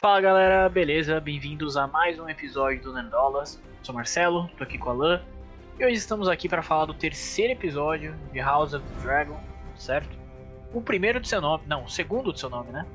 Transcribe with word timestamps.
Fala 0.00 0.20
galera, 0.20 0.68
beleza? 0.68 1.18
Bem-vindos 1.18 1.76
a 1.76 1.88
mais 1.88 2.20
um 2.20 2.28
episódio 2.28 2.80
do 2.82 2.92
Nerdolas. 2.92 3.60
Sou 3.82 3.92
Marcelo, 3.92 4.48
tô 4.56 4.62
aqui 4.62 4.78
com 4.78 4.90
a 4.90 4.92
Lan. 4.92 5.20
E 5.76 5.84
hoje 5.84 5.96
estamos 5.96 6.28
aqui 6.28 6.48
para 6.48 6.62
falar 6.62 6.84
do 6.84 6.94
terceiro 6.94 7.52
episódio 7.52 8.14
de 8.32 8.38
House 8.38 8.74
of 8.74 8.86
the 8.86 9.02
Dragon, 9.02 9.36
certo? 9.74 10.16
O 10.72 10.80
primeiro 10.80 11.18
do 11.18 11.26
seu 11.26 11.40
nome, 11.40 11.64
não, 11.66 11.82
o 11.82 11.88
segundo 11.88 12.30
do 12.30 12.38
seu 12.38 12.48
nome, 12.48 12.70
né? 12.70 12.86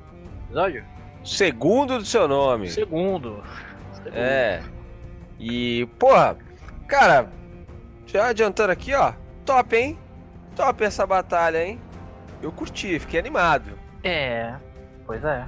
Episódio? 0.46 0.82
Segundo 1.22 1.98
do 1.98 2.06
seu 2.06 2.26
nome. 2.26 2.70
Segundo. 2.70 3.44
segundo. 3.92 4.16
É. 4.16 4.62
E, 5.38 5.84
porra, 5.98 6.38
cara, 6.88 7.30
já 8.06 8.28
adiantando 8.28 8.72
aqui, 8.72 8.94
ó. 8.94 9.12
Top, 9.44 9.76
hein? 9.76 9.98
Top 10.56 10.82
essa 10.82 11.06
batalha, 11.06 11.66
hein? 11.66 11.78
Eu 12.40 12.50
curti, 12.50 12.98
fiquei 12.98 13.20
animado. 13.20 13.78
É, 14.02 14.54
pois 15.04 15.22
é. 15.22 15.46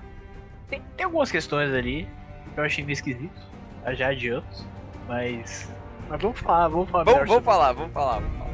Tem, 0.69 0.83
tem 0.97 1.05
algumas 1.05 1.31
questões 1.31 1.73
ali 1.73 2.09
que 2.55 2.61
eu 2.61 2.65
achei 2.65 2.85
meio 2.85 2.95
esquisito. 2.95 3.57
Já 3.95 4.09
adianto. 4.09 4.67
Mas. 5.07 5.71
Mas 6.09 6.21
vamos 6.21 6.41
falar, 6.41 6.69
vamos 6.69 6.91
falar. 6.91 7.05
Vamos, 7.05 7.29
vamos 7.29 7.45
falar, 7.45 7.73
vamos 7.73 7.93
falar, 7.93 8.21
vamos 8.21 8.39
falar. 8.39 8.47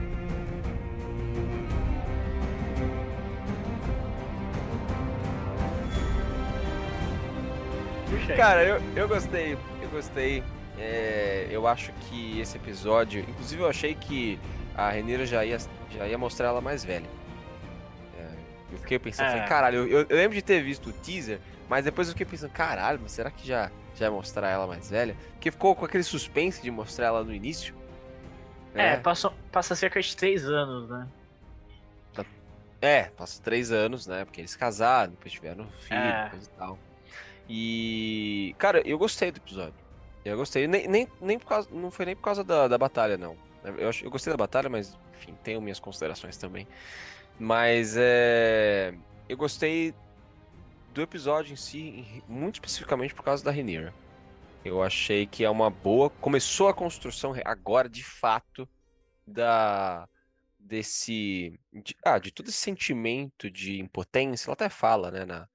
Cara, 8.36 8.64
eu, 8.64 8.80
eu 8.94 9.08
gostei, 9.08 9.58
eu 9.82 9.88
gostei. 9.90 10.42
É, 10.78 11.48
eu 11.50 11.66
acho 11.66 11.92
que 11.92 12.40
esse 12.40 12.56
episódio. 12.56 13.20
Inclusive, 13.20 13.62
eu 13.62 13.68
achei 13.68 13.94
que 13.94 14.38
a 14.74 14.90
Renira 14.90 15.26
já 15.26 15.44
ia, 15.44 15.58
já 15.90 16.06
ia 16.06 16.18
mostrar 16.18 16.48
ela 16.48 16.60
mais 16.60 16.84
velha. 16.84 17.08
É, 18.18 18.26
eu 18.72 18.78
fiquei 18.78 18.98
pensando, 18.98 19.26
é. 19.26 19.30
falei, 19.32 19.46
caralho, 19.46 19.86
eu, 19.86 20.06
eu, 20.08 20.16
lembro 20.16 20.34
de 20.34 20.42
ter 20.42 20.62
visto 20.62 20.90
o 20.90 20.92
teaser, 20.92 21.40
mas 21.68 21.84
depois 21.84 22.08
eu 22.08 22.12
fiquei 22.12 22.26
pensando, 22.26 22.50
caralho, 22.50 22.98
mas 23.02 23.12
será 23.12 23.30
que 23.30 23.46
já, 23.46 23.70
já 23.94 24.08
vai 24.08 24.18
mostrar 24.18 24.48
ela 24.48 24.66
mais 24.66 24.90
velha? 24.90 25.16
Porque 25.32 25.50
ficou 25.50 25.74
com 25.74 25.84
aquele 25.84 26.04
suspense 26.04 26.62
de 26.62 26.70
mostrar 26.70 27.06
ela 27.06 27.24
no 27.24 27.32
início. 27.32 27.74
É, 28.74 28.94
é 28.94 28.96
passou, 28.96 29.32
passa 29.50 29.74
cerca 29.74 30.00
de 30.00 30.16
três 30.16 30.44
anos, 30.46 30.88
né? 30.88 31.06
É, 32.82 33.04
passa 33.04 33.40
três 33.40 33.70
anos, 33.70 34.08
né? 34.08 34.24
Porque 34.24 34.40
eles 34.40 34.56
casaram, 34.56 35.12
depois 35.12 35.32
tiveram 35.32 35.68
filho, 35.78 36.00
é. 36.00 36.28
coisa 36.30 36.50
e 36.52 36.58
tal. 36.58 36.78
E. 37.48 38.56
Cara, 38.58 38.82
eu 38.84 38.98
gostei 38.98 39.30
do 39.30 39.36
episódio. 39.36 39.74
Eu 40.24 40.36
gostei. 40.36 40.66
Nem, 40.66 40.88
nem, 40.88 41.08
nem 41.20 41.38
por 41.38 41.46
causa. 41.46 41.68
Não 41.70 41.92
foi 41.92 42.06
nem 42.06 42.16
por 42.16 42.22
causa 42.22 42.42
da, 42.42 42.66
da 42.66 42.76
batalha, 42.76 43.16
não. 43.16 43.36
Eu, 43.62 43.90
eu 44.02 44.10
gostei 44.10 44.32
da 44.32 44.36
batalha, 44.36 44.68
mas, 44.68 44.98
enfim, 45.14 45.32
tenho 45.44 45.60
minhas 45.60 45.78
considerações 45.78 46.36
também. 46.36 46.66
Mas 47.38 47.94
é. 47.96 48.92
Eu 49.28 49.36
gostei 49.36 49.94
do 50.92 51.00
episódio 51.00 51.52
em 51.52 51.56
si, 51.56 52.22
muito 52.28 52.56
especificamente 52.56 53.14
por 53.14 53.24
causa 53.24 53.42
da 53.42 53.50
Rhaenyra. 53.50 53.94
Eu 54.64 54.82
achei 54.82 55.26
que 55.26 55.44
é 55.44 55.50
uma 55.50 55.70
boa. 55.70 56.08
Começou 56.08 56.68
a 56.68 56.74
construção 56.74 57.34
agora, 57.44 57.88
de 57.88 58.04
fato, 58.04 58.68
da 59.26 60.08
desse. 60.58 61.58
De, 61.72 61.96
ah, 62.04 62.18
de 62.18 62.30
todo 62.30 62.48
esse 62.48 62.58
sentimento 62.58 63.50
de 63.50 63.80
impotência. 63.80 64.46
Ela 64.48 64.54
até 64.54 64.68
fala, 64.68 65.10
né, 65.10 65.24
na, 65.24 65.48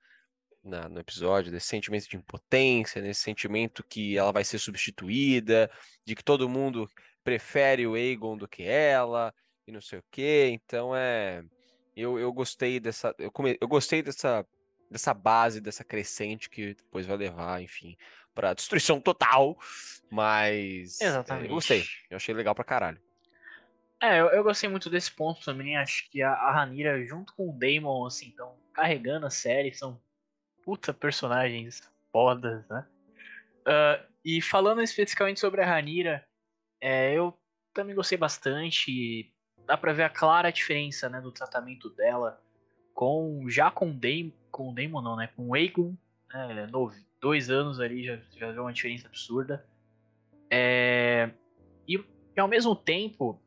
na, 0.63 0.89
no 0.89 0.99
episódio, 0.99 1.51
desse 1.51 1.67
sentimento 1.67 2.09
de 2.09 2.17
impotência, 2.17 3.01
nesse 3.01 3.21
sentimento 3.21 3.83
que 3.83 4.17
ela 4.17 4.33
vai 4.33 4.43
ser 4.43 4.59
substituída, 4.59 5.71
de 6.05 6.15
que 6.15 6.23
todo 6.23 6.49
mundo 6.49 6.89
prefere 7.23 7.87
o 7.87 7.95
Aegon 7.95 8.37
do 8.37 8.47
que 8.47 8.63
ela, 8.63 9.33
e 9.65 9.71
não 9.71 9.81
sei 9.81 9.99
o 9.99 10.03
quê. 10.11 10.49
Então 10.51 10.95
é. 10.95 11.43
Eu, 11.95 12.19
eu 12.19 12.31
gostei 12.33 12.79
dessa. 12.79 13.15
Eu, 13.17 13.31
come, 13.31 13.57
eu 13.59 13.67
gostei 13.67 14.03
dessa, 14.03 14.45
dessa 14.89 15.13
base, 15.13 15.61
dessa 15.61 15.83
crescente 15.83 16.49
que 16.49 16.73
depois 16.73 17.05
vai 17.05 17.17
levar, 17.17 17.61
enfim, 17.61 17.97
pra 18.33 18.53
destruição 18.53 18.99
total. 18.99 19.57
Mas. 20.09 21.01
Exatamente. 21.01 21.45
É, 21.45 21.49
eu 21.49 21.53
gostei. 21.53 21.83
Eu 22.09 22.17
achei 22.17 22.33
legal 22.33 22.55
pra 22.55 22.63
caralho. 22.63 23.01
É, 24.01 24.19
eu, 24.19 24.27
eu 24.27 24.43
gostei 24.43 24.69
muito 24.69 24.89
desse 24.89 25.11
ponto 25.11 25.43
também. 25.43 25.77
Acho 25.77 26.09
que 26.09 26.21
a, 26.21 26.31
a 26.31 26.51
Ranira, 26.51 27.03
junto 27.05 27.33
com 27.33 27.49
o 27.49 27.53
Damon, 27.53 28.05
assim, 28.05 28.29
estão 28.29 28.55
carregando 28.73 29.25
a 29.25 29.31
série, 29.31 29.73
são 29.73 29.99
puta 30.63 30.93
personagens 30.93 31.81
fodas, 32.11 32.67
né? 32.69 32.85
Uh, 33.67 34.07
e 34.23 34.41
falando 34.41 34.81
especificamente 34.81 35.39
sobre 35.39 35.61
a 35.61 35.65
Ranira, 35.65 36.25
é, 36.79 37.13
eu 37.13 37.37
também 37.73 37.95
gostei 37.95 38.17
bastante. 38.17 39.33
Dá 39.65 39.77
pra 39.77 39.93
ver 39.93 40.03
a 40.03 40.09
clara 40.09 40.51
diferença 40.51 41.09
né, 41.09 41.19
do 41.19 41.31
tratamento 41.31 41.89
dela 41.89 42.41
com 42.93 43.47
já 43.47 43.69
com 43.69 43.91
o 43.91 43.93
Damon, 43.93 44.31
com 44.57 44.71
o 44.71 44.73
Damon 44.73 45.03
não, 45.03 45.15
né? 45.15 45.27
Com 45.35 45.49
o 45.49 45.53
Aegon, 45.53 45.95
né, 46.33 46.65
novo, 46.71 46.95
dois 47.21 47.51
anos 47.51 47.79
ali 47.79 48.03
já, 48.03 48.17
já 48.35 48.51
viu 48.51 48.63
uma 48.63 48.73
diferença 48.73 49.07
absurda. 49.07 49.63
É, 50.49 51.29
e, 51.87 52.03
e, 52.35 52.39
ao 52.39 52.47
mesmo 52.47 52.75
tempo, 52.75 53.39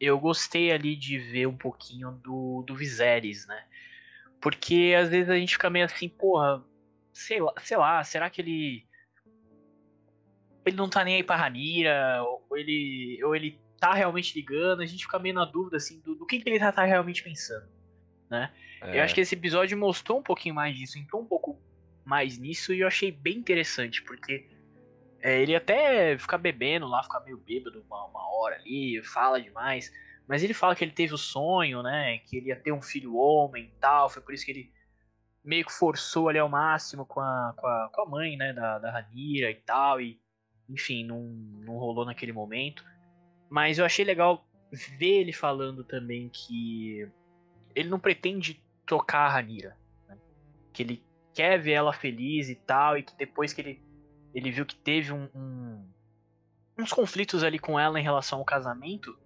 eu 0.00 0.18
gostei 0.18 0.72
ali 0.72 0.96
de 0.96 1.18
ver 1.18 1.46
um 1.46 1.56
pouquinho 1.56 2.10
do, 2.10 2.64
do 2.66 2.74
Viserys, 2.74 3.46
né? 3.46 3.64
Porque 4.40 4.96
às 4.98 5.08
vezes 5.08 5.30
a 5.30 5.36
gente 5.36 5.52
fica 5.52 5.70
meio 5.70 5.84
assim, 5.84 6.08
porra, 6.08 6.64
sei 7.12 7.40
lá, 7.40 7.52
sei 7.62 7.76
lá 7.76 8.02
será 8.02 8.28
que 8.28 8.40
ele 8.40 8.84
ele 10.66 10.76
não 10.76 10.90
tá 10.90 11.04
nem 11.04 11.16
aí 11.16 11.22
pra 11.22 11.36
Ranira, 11.36 12.22
ou 12.22 12.56
ele, 12.56 13.22
ou 13.24 13.34
ele 13.34 13.58
tá 13.78 13.94
realmente 13.94 14.34
ligando, 14.34 14.82
a 14.82 14.86
gente 14.86 15.04
fica 15.04 15.18
meio 15.18 15.34
na 15.34 15.44
dúvida, 15.44 15.78
assim, 15.78 16.00
do, 16.00 16.14
do 16.14 16.26
que, 16.26 16.38
que 16.38 16.48
ele 16.48 16.58
tá, 16.58 16.70
tá 16.70 16.84
realmente 16.84 17.22
pensando, 17.22 17.66
né? 18.30 18.52
É. 18.80 18.98
Eu 18.98 19.02
acho 19.02 19.14
que 19.14 19.20
esse 19.20 19.34
episódio 19.34 19.76
mostrou 19.76 20.18
um 20.18 20.22
pouquinho 20.22 20.54
mais 20.54 20.76
disso, 20.76 20.98
entrou 20.98 21.20
um 21.20 21.26
pouco 21.26 21.60
mais 22.04 22.38
nisso, 22.38 22.72
e 22.72 22.80
eu 22.80 22.86
achei 22.86 23.10
bem 23.10 23.36
interessante, 23.36 24.02
porque 24.02 24.48
é, 25.20 25.42
ele 25.42 25.54
até 25.54 26.16
fica 26.16 26.38
bebendo 26.38 26.86
lá, 26.86 27.02
fica 27.02 27.20
meio 27.20 27.36
bêbado 27.36 27.84
uma, 27.86 28.06
uma 28.06 28.32
hora 28.34 28.56
ali, 28.56 29.02
fala 29.02 29.40
demais, 29.40 29.92
mas 30.26 30.42
ele 30.42 30.54
fala 30.54 30.74
que 30.74 30.84
ele 30.84 30.92
teve 30.92 31.12
o 31.12 31.18
sonho, 31.18 31.82
né, 31.82 32.18
que 32.18 32.36
ele 32.36 32.48
ia 32.48 32.56
ter 32.56 32.72
um 32.72 32.80
filho 32.80 33.16
homem 33.16 33.64
e 33.64 33.80
tal, 33.80 34.08
foi 34.08 34.22
por 34.22 34.32
isso 34.32 34.44
que 34.44 34.52
ele 34.52 34.72
meio 35.44 35.64
que 35.64 35.72
forçou 35.72 36.28
ali 36.28 36.38
ao 36.38 36.48
máximo 36.48 37.04
com 37.04 37.20
a, 37.20 37.54
com 37.56 37.66
a, 37.66 37.90
com 37.92 38.02
a 38.02 38.06
mãe, 38.06 38.36
né, 38.36 38.52
da, 38.52 38.78
da 38.78 38.90
Ranira 38.90 39.50
e 39.50 39.56
tal, 39.56 40.00
e 40.00 40.20
enfim, 40.68 41.04
não, 41.04 41.22
não 41.64 41.74
rolou 41.74 42.04
naquele 42.04 42.32
momento. 42.32 42.84
Mas 43.48 43.78
eu 43.78 43.84
achei 43.84 44.04
legal 44.04 44.46
ver 44.98 45.20
ele 45.20 45.32
falando 45.32 45.82
também 45.82 46.28
que 46.28 47.08
ele 47.74 47.88
não 47.88 47.98
pretende 47.98 48.62
tocar 48.86 49.26
a 49.26 49.28
Ranira. 49.28 49.76
Né? 50.08 50.16
Que 50.72 50.82
ele 50.82 51.04
quer 51.34 51.58
ver 51.58 51.72
ela 51.72 51.92
feliz 51.92 52.48
e 52.48 52.54
tal, 52.54 52.98
e 52.98 53.02
que 53.02 53.16
depois 53.16 53.52
que 53.52 53.60
ele, 53.60 53.82
ele 54.34 54.50
viu 54.50 54.66
que 54.66 54.76
teve 54.76 55.12
um, 55.12 55.28
um, 55.34 55.88
uns 56.78 56.92
conflitos 56.92 57.42
ali 57.42 57.58
com 57.58 57.78
ela 57.78 57.98
em 57.98 58.02
relação 58.02 58.38
ao 58.38 58.44
casamento, 58.44 59.16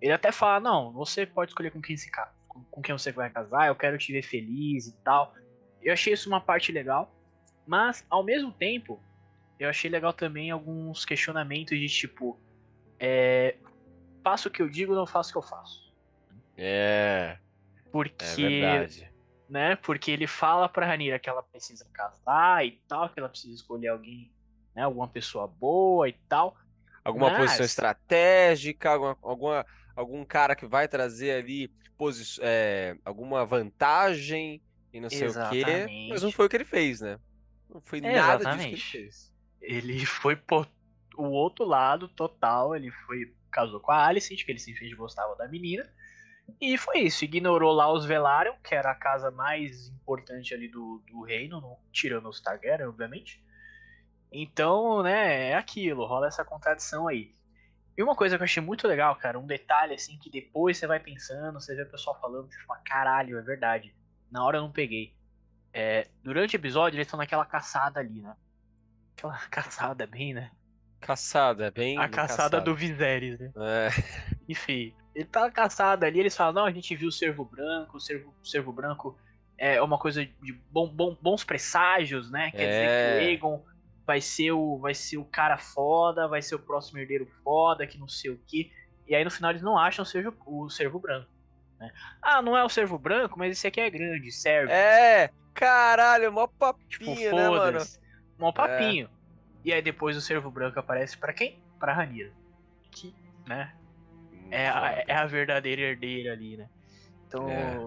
ele 0.00 0.12
até 0.12 0.32
fala, 0.32 0.60
não, 0.60 0.92
você 0.92 1.24
pode 1.24 1.52
escolher 1.52 1.70
com 1.70 1.80
quem 1.80 1.96
se 1.96 2.10
casa, 2.10 2.32
com 2.48 2.82
quem 2.82 2.96
você 2.96 3.12
vai 3.12 3.30
casar, 3.30 3.68
eu 3.68 3.76
quero 3.76 3.96
te 3.96 4.12
ver 4.12 4.22
feliz 4.22 4.88
e 4.88 4.92
tal. 5.04 5.34
Eu 5.80 5.92
achei 5.92 6.12
isso 6.12 6.28
uma 6.28 6.40
parte 6.40 6.72
legal, 6.72 7.14
mas 7.66 8.04
ao 8.10 8.24
mesmo 8.24 8.52
tempo, 8.52 9.00
eu 9.58 9.68
achei 9.68 9.88
legal 9.90 10.12
também 10.12 10.50
alguns 10.50 11.04
questionamentos 11.04 11.78
de 11.78 11.86
tipo, 11.86 12.38
é, 12.98 13.56
faço 14.22 14.48
o 14.48 14.50
que 14.50 14.60
eu 14.60 14.68
digo, 14.68 14.94
não 14.94 15.06
faço 15.06 15.30
o 15.30 15.32
que 15.32 15.38
eu 15.38 15.42
faço. 15.48 15.92
É. 16.56 17.38
Porque. 17.92 18.62
É. 18.64 19.12
Né? 19.48 19.76
Porque 19.76 20.10
ele 20.10 20.26
fala 20.26 20.68
pra 20.68 20.86
Ranira 20.86 21.18
que 21.18 21.28
ela 21.28 21.42
precisa 21.42 21.86
casar 21.92 22.64
e 22.64 22.80
tal, 22.88 23.08
que 23.10 23.20
ela 23.20 23.28
precisa 23.28 23.54
escolher 23.54 23.88
alguém, 23.88 24.32
né? 24.74 24.82
Alguma 24.82 25.06
pessoa 25.06 25.46
boa 25.46 26.08
e 26.08 26.14
tal. 26.28 26.56
Alguma 27.04 27.30
mas... 27.30 27.42
posição 27.42 27.66
estratégica, 27.66 28.90
alguma, 28.90 29.18
alguma, 29.20 29.66
algum 29.94 30.24
cara 30.24 30.56
que 30.56 30.66
vai 30.66 30.88
trazer 30.88 31.32
ali 31.32 31.68
posi 31.98 32.40
é, 32.40 32.96
alguma 33.04 33.44
vantagem 33.44 34.62
e 34.92 35.00
não 35.00 35.10
sei 35.10 35.24
Exatamente. 35.24 35.62
o 35.62 35.66
quê. 35.66 36.06
Mas 36.08 36.22
não 36.22 36.32
foi 36.32 36.46
o 36.46 36.48
que 36.48 36.56
ele 36.56 36.64
fez, 36.64 37.00
né? 37.00 37.18
Não 37.68 37.80
foi 37.82 38.00
nada 38.00 38.42
Exatamente. 38.42 38.74
disso 38.74 38.90
que 38.90 38.96
ele 38.96 39.10
fez 39.10 39.32
ele 39.62 40.04
foi 40.04 40.36
por 40.36 40.68
o 41.16 41.24
outro 41.24 41.64
lado 41.64 42.08
total, 42.08 42.74
ele 42.74 42.90
foi 42.90 43.32
casou 43.50 43.80
com 43.80 43.92
a 43.92 44.06
Alicent, 44.06 44.44
que 44.44 44.50
ele 44.50 44.58
se 44.58 44.74
fez 44.74 44.92
gostava 44.94 45.36
da 45.36 45.46
menina. 45.46 45.88
E 46.60 46.78
foi 46.78 47.00
isso, 47.00 47.24
ignorou 47.24 47.72
lá 47.72 47.92
os 47.92 48.04
Velaryon, 48.04 48.54
que 48.62 48.74
era 48.74 48.90
a 48.90 48.94
casa 48.94 49.30
mais 49.30 49.88
importante 49.88 50.54
ali 50.54 50.68
do, 50.68 51.02
do 51.08 51.22
reino, 51.22 51.60
no, 51.60 51.78
tirando 51.92 52.28
os 52.28 52.40
Targaryen, 52.40 52.86
obviamente. 52.86 53.42
Então, 54.30 55.02
né, 55.02 55.50
é 55.50 55.54
aquilo, 55.54 56.06
rola 56.06 56.28
essa 56.28 56.44
contradição 56.44 57.08
aí. 57.08 57.34
E 57.96 58.02
uma 58.02 58.14
coisa 58.14 58.36
que 58.36 58.42
eu 58.42 58.44
achei 58.44 58.62
muito 58.62 58.88
legal, 58.88 59.14
cara, 59.16 59.38
um 59.38 59.46
detalhe 59.46 59.94
assim 59.94 60.18
que 60.18 60.30
depois 60.30 60.78
você 60.78 60.86
vai 60.86 60.98
pensando, 60.98 61.60
você 61.60 61.74
vê 61.74 61.82
o 61.82 61.90
pessoal 61.90 62.18
falando, 62.20 62.50
você 62.50 62.58
fala, 62.60 62.80
caralho, 62.84 63.38
é 63.38 63.42
verdade. 63.42 63.94
Na 64.30 64.44
hora 64.44 64.58
eu 64.58 64.62
não 64.62 64.72
peguei. 64.72 65.14
É, 65.74 66.08
durante 66.22 66.56
o 66.56 66.58
episódio 66.58 66.96
eles 66.96 67.06
estão 67.06 67.18
naquela 67.18 67.44
caçada 67.44 68.00
ali, 68.00 68.22
né? 68.22 68.34
Aquela 69.16 69.38
caçada 69.50 70.06
bem, 70.06 70.32
né? 70.32 70.50
Caçada, 71.00 71.70
bem. 71.70 71.98
A 71.98 72.08
caçada, 72.08 72.28
caçada. 72.28 72.60
do 72.60 72.74
Viserys, 72.74 73.38
né? 73.38 73.52
É. 73.56 73.88
Enfim, 74.48 74.94
ele 75.14 75.24
tá 75.24 75.50
caçada 75.50 76.06
ali, 76.06 76.20
eles 76.20 76.36
falam, 76.36 76.52
não, 76.52 76.64
a 76.64 76.70
gente 76.70 76.94
viu 76.94 77.08
o 77.08 77.12
cervo 77.12 77.44
branco, 77.44 77.96
o 77.96 78.00
cervo, 78.00 78.34
o 78.42 78.46
cervo 78.46 78.72
branco 78.72 79.18
é 79.58 79.80
uma 79.80 79.98
coisa 79.98 80.24
de 80.24 80.52
bom, 80.70 80.88
bom, 80.88 81.16
bons 81.20 81.44
presságios, 81.44 82.30
né? 82.30 82.50
Quer 82.50 82.62
é. 82.62 82.66
dizer 82.66 82.86
que 82.86 82.90
o 82.90 83.20
é. 83.20 83.30
Aegon 83.30 83.64
vai 84.06 84.20
ser 84.20 84.52
o, 84.52 84.78
vai 84.78 84.94
ser 84.94 85.18
o 85.18 85.24
cara 85.24 85.56
foda, 85.58 86.26
vai 86.26 86.42
ser 86.42 86.54
o 86.54 86.58
próximo 86.58 86.98
herdeiro 86.98 87.26
foda, 87.44 87.86
que 87.86 87.98
não 87.98 88.08
sei 88.08 88.30
o 88.30 88.40
que. 88.46 88.72
E 89.06 89.14
aí 89.14 89.24
no 89.24 89.30
final 89.30 89.50
eles 89.50 89.62
não 89.62 89.78
acham 89.78 90.02
o 90.02 90.06
servo, 90.06 90.34
o 90.46 90.68
servo 90.68 90.98
branco. 90.98 91.28
Né? 91.78 91.92
Ah, 92.20 92.40
não 92.40 92.56
é 92.56 92.64
o 92.64 92.68
servo 92.68 92.98
branco, 92.98 93.38
mas 93.38 93.52
esse 93.52 93.66
aqui 93.66 93.80
é 93.80 93.90
grande, 93.90 94.32
serve. 94.32 94.72
É, 94.72 95.30
caralho, 95.54 96.32
mó 96.32 96.46
papinho, 96.46 96.88
tipo, 96.88 97.36
né, 97.36 97.48
mano? 97.48 97.78
Mó 98.38 98.48
é. 98.48 98.52
papinho. 98.52 99.06
É. 99.06 99.22
E 99.64 99.72
aí 99.72 99.82
depois 99.82 100.16
o 100.16 100.20
servo 100.20 100.50
branco 100.50 100.80
aparece 100.80 101.16
para 101.16 101.32
quem? 101.32 101.62
Pra 101.78 101.92
Ranira. 101.92 102.32
Que, 102.90 103.14
né? 103.46 103.72
É 104.52 104.68
a, 104.68 105.04
é 105.08 105.14
a 105.14 105.26
verdadeira 105.26 105.80
herdeira 105.80 106.34
ali, 106.34 106.58
né? 106.58 106.68
Então, 107.26 107.48
é, 107.48 107.78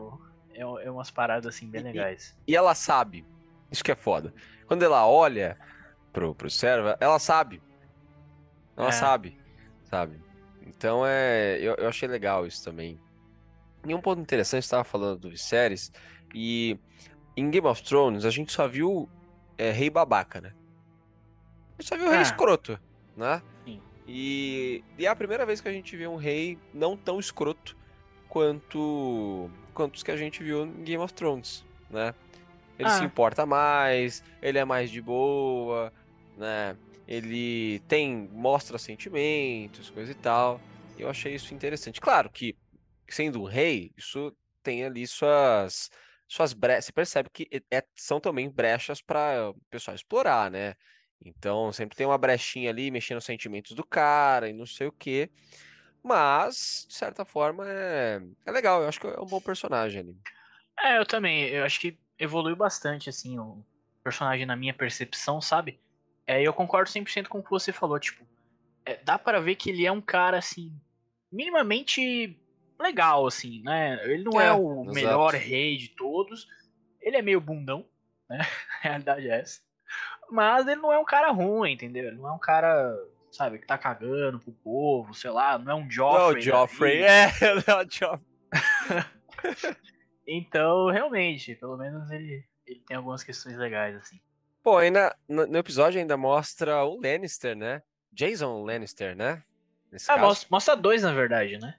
é, 0.52 0.62
é 0.62 0.92
umas 0.92 1.12
paradas 1.12 1.46
assim 1.46 1.70
bem 1.70 1.82
e, 1.82 1.84
legais. 1.84 2.36
E, 2.48 2.56
ela 2.56 2.74
sabe. 2.74 3.24
Isso 3.72 3.84
que 3.84 3.92
é 3.92 3.96
foda. 3.96 4.34
Quando 4.66 4.82
ela 4.82 5.08
olha 5.08 5.60
pro, 6.12 6.34
pro 6.34 6.50
servo, 6.50 6.96
ela 7.00 7.20
sabe. 7.20 7.62
Ela 8.76 8.90
é. 8.90 8.92
sabe, 8.92 9.38
sabe? 9.84 10.20
Então 10.66 11.06
é. 11.06 11.60
Eu, 11.60 11.76
eu 11.76 11.88
achei 11.88 12.10
legal 12.10 12.48
isso 12.48 12.64
também. 12.64 13.00
E 13.86 13.94
um 13.94 14.02
ponto 14.02 14.20
interessante, 14.20 14.64
estava 14.64 14.84
falando 14.84 15.20
do 15.20 15.30
Viserys, 15.30 15.92
e 16.34 16.80
em 17.38 17.52
Game 17.52 17.68
of 17.68 17.84
Thrones 17.84 18.26
a 18.26 18.32
gente 18.32 18.52
só 18.52 18.68
viu 18.68 19.08
é, 19.56 19.70
rei 19.70 19.92
babaca, 19.92 20.42
né? 20.42 20.52
A 21.78 21.82
gente 21.82 21.90
só 21.90 21.96
viu 21.96 22.08
ah. 22.08 22.14
rei 22.14 22.22
escroto, 22.22 22.80
né? 23.16 23.40
E, 24.08 24.84
e 24.98 25.06
é 25.06 25.10
a 25.10 25.16
primeira 25.16 25.46
vez 25.46 25.62
que 25.62 25.68
a 25.68 25.72
gente 25.72 25.96
vê 25.96 26.08
um 26.08 26.16
rei 26.16 26.58
não 26.74 26.96
tão 26.96 27.20
escroto 27.20 27.76
quanto, 28.28 29.50
quanto 29.74 29.96
os 29.96 30.04
que 30.04 30.12
a 30.12 30.18
gente 30.18 30.44
viu 30.44 30.66
em 30.66 30.84
Game 30.84 31.04
of 31.04 31.14
Thrones, 31.14 31.66
né? 31.90 32.14
Ele 32.78 32.90
ah. 32.90 32.98
se 32.98 33.04
importa 33.04 33.46
mais, 33.46 34.24
ele 34.42 34.58
é 34.58 34.66
mais 34.66 34.92
de 34.92 35.02
boa, 35.02 35.92
né? 36.38 36.76
Ele 37.08 37.80
tem 37.88 38.30
mostra 38.32 38.78
sentimentos, 38.78 39.90
coisa 39.90 40.12
e 40.12 40.16
tal. 40.16 40.60
Eu 40.98 41.10
achei 41.10 41.36
isso 41.36 41.54
interessante. 41.54 42.02
Claro 42.02 42.30
que 42.30 42.56
sendo 43.08 43.42
um 43.42 43.46
rei, 43.46 43.92
isso 43.96 44.36
tem 44.64 44.84
ali 44.84 45.06
suas 45.08 45.90
suas 46.28 46.54
brechas. 46.54 46.86
Você 46.86 46.92
percebe 46.92 47.30
que 47.32 47.48
é, 47.72 47.84
são 47.96 48.20
também 48.20 48.50
brechas 48.50 49.02
para 49.02 49.52
o 49.52 49.56
pessoal 49.70 49.96
explorar, 49.96 50.50
né? 50.52 50.76
Então 51.24 51.72
sempre 51.72 51.96
tem 51.96 52.06
uma 52.06 52.18
brechinha 52.18 52.70
ali 52.70 52.92
mexendo 52.92 53.16
nos 53.16 53.26
sentimentos 53.26 53.74
do 53.74 53.84
cara 53.86 54.50
e 54.50 54.54
não 54.54 54.66
sei 54.66 54.88
o 54.88 54.92
quê. 54.92 55.30
Mas, 56.04 56.86
de 56.88 56.94
certa 56.94 57.26
forma, 57.26 57.66
é, 57.68 58.22
é 58.46 58.52
legal. 58.52 58.84
Eu 58.84 58.88
acho 58.88 59.00
que 59.00 59.08
é 59.08 59.20
um 59.20 59.26
bom 59.26 59.42
personagem 59.42 60.02
ali. 60.02 60.16
É, 60.80 61.00
eu 61.00 61.06
também. 61.06 61.46
Eu 61.46 61.66
acho 61.66 61.80
que 61.80 61.98
evoluiu 62.20 62.56
bastante, 62.56 63.10
assim, 63.10 63.40
o 63.40 63.66
personagem 64.04 64.46
na 64.46 64.56
minha 64.56 64.74
percepção, 64.74 65.42
sabe? 65.42 65.80
É, 66.28 66.44
eu 66.44 66.54
concordo 66.54 66.92
100% 66.92 67.28
com 67.28 67.40
o 67.40 67.44
que 67.44 67.50
você 67.50 67.72
falou, 67.72 68.00
tipo, 68.00 68.24
é, 68.86 68.98
dá 69.04 69.18
para 69.18 69.42
ver 69.42 69.56
que 69.56 69.72
ele 69.72 69.86
é 69.86 69.92
um 69.92 70.02
cara, 70.02 70.38
assim, 70.38 70.72
minimamente 71.32 72.40
legal, 72.80 73.26
assim, 73.26 73.64
né? 73.64 74.00
Ele 74.04 74.24
não 74.24 74.40
é, 74.40 74.48
é 74.48 74.54
o 74.54 74.84
exato. 74.84 74.94
melhor 74.94 75.34
rei 75.34 75.78
de 75.78 75.90
todos, 75.90 76.48
ele 77.02 77.18
é 77.18 77.22
meio 77.22 77.42
bundão, 77.42 77.86
né? 78.30 78.40
A 78.82 78.88
realidade 78.88 79.28
é 79.28 79.40
essa. 79.40 79.62
Mas 80.30 80.68
ele 80.68 80.82
não 80.82 80.92
é 80.92 81.00
um 81.00 81.06
cara 81.06 81.32
ruim, 81.32 81.74
entendeu? 81.74 82.06
Ele 82.06 82.18
não 82.18 82.30
é 82.30 82.32
um 82.32 82.40
cara, 82.40 82.96
sabe, 83.32 83.60
que 83.60 83.68
tá 83.68 83.78
cagando 83.78 84.40
pro 84.40 84.52
povo, 84.52 85.14
sei 85.14 85.30
lá, 85.30 85.58
não 85.58 85.72
é 85.72 85.76
um 85.76 85.90
Joffrey. 85.90 86.20
Não, 86.20 86.40
o 86.40 86.42
Joffrey, 86.42 87.02
é, 87.04 87.32
não 87.68 87.76
é 87.76 87.86
o 87.86 87.90
Joffrey. 87.90 88.36
então, 90.28 90.90
realmente, 90.90 91.56
pelo 91.56 91.78
menos 91.78 92.10
ele, 92.12 92.44
ele 92.66 92.82
tem 92.88 92.98
algumas 92.98 93.24
questões 93.24 93.58
legais, 93.58 93.96
assim. 93.96 94.20
Pô, 94.64 94.78
ainda 94.78 95.16
no, 95.30 95.46
no, 95.46 95.58
episódio 95.60 96.00
ainda 96.00 96.18
mostra 96.18 96.84
o 96.84 97.00
Lannister, 97.00 97.56
né? 97.56 97.84
Jason 98.12 98.64
Lannister, 98.64 99.16
né? 99.16 99.44
Nesse 99.92 100.12
ah, 100.12 100.18
mostra, 100.18 100.48
mostra, 100.50 100.76
dois, 100.76 101.04
na 101.04 101.14
verdade, 101.14 101.60
né? 101.60 101.76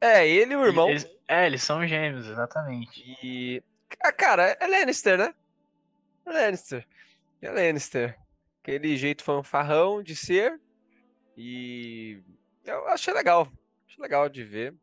É, 0.00 0.26
ele 0.26 0.54
e 0.54 0.56
o 0.56 0.64
irmão. 0.66 0.88
Eles, 0.88 1.08
é, 1.28 1.46
eles 1.46 1.62
são 1.62 1.86
gêmeos, 1.86 2.26
exatamente. 2.26 3.16
E. 3.22 3.62
Ah, 4.02 4.12
cara, 4.12 4.56
é 4.58 4.66
Lannister, 4.66 5.16
né? 5.16 5.32
É 6.26 6.32
Lannister. 6.32 6.84
É 7.44 7.50
Lannister. 7.50 8.18
Aquele 8.62 8.96
jeito 8.96 9.22
fanfarrão 9.22 10.02
de 10.02 10.16
ser. 10.16 10.58
E. 11.36 12.22
Eu 12.64 12.88
achei 12.88 13.12
legal. 13.12 13.52
Achei 13.86 14.02
legal 14.02 14.28
de 14.30 14.42
ver. 14.42 14.74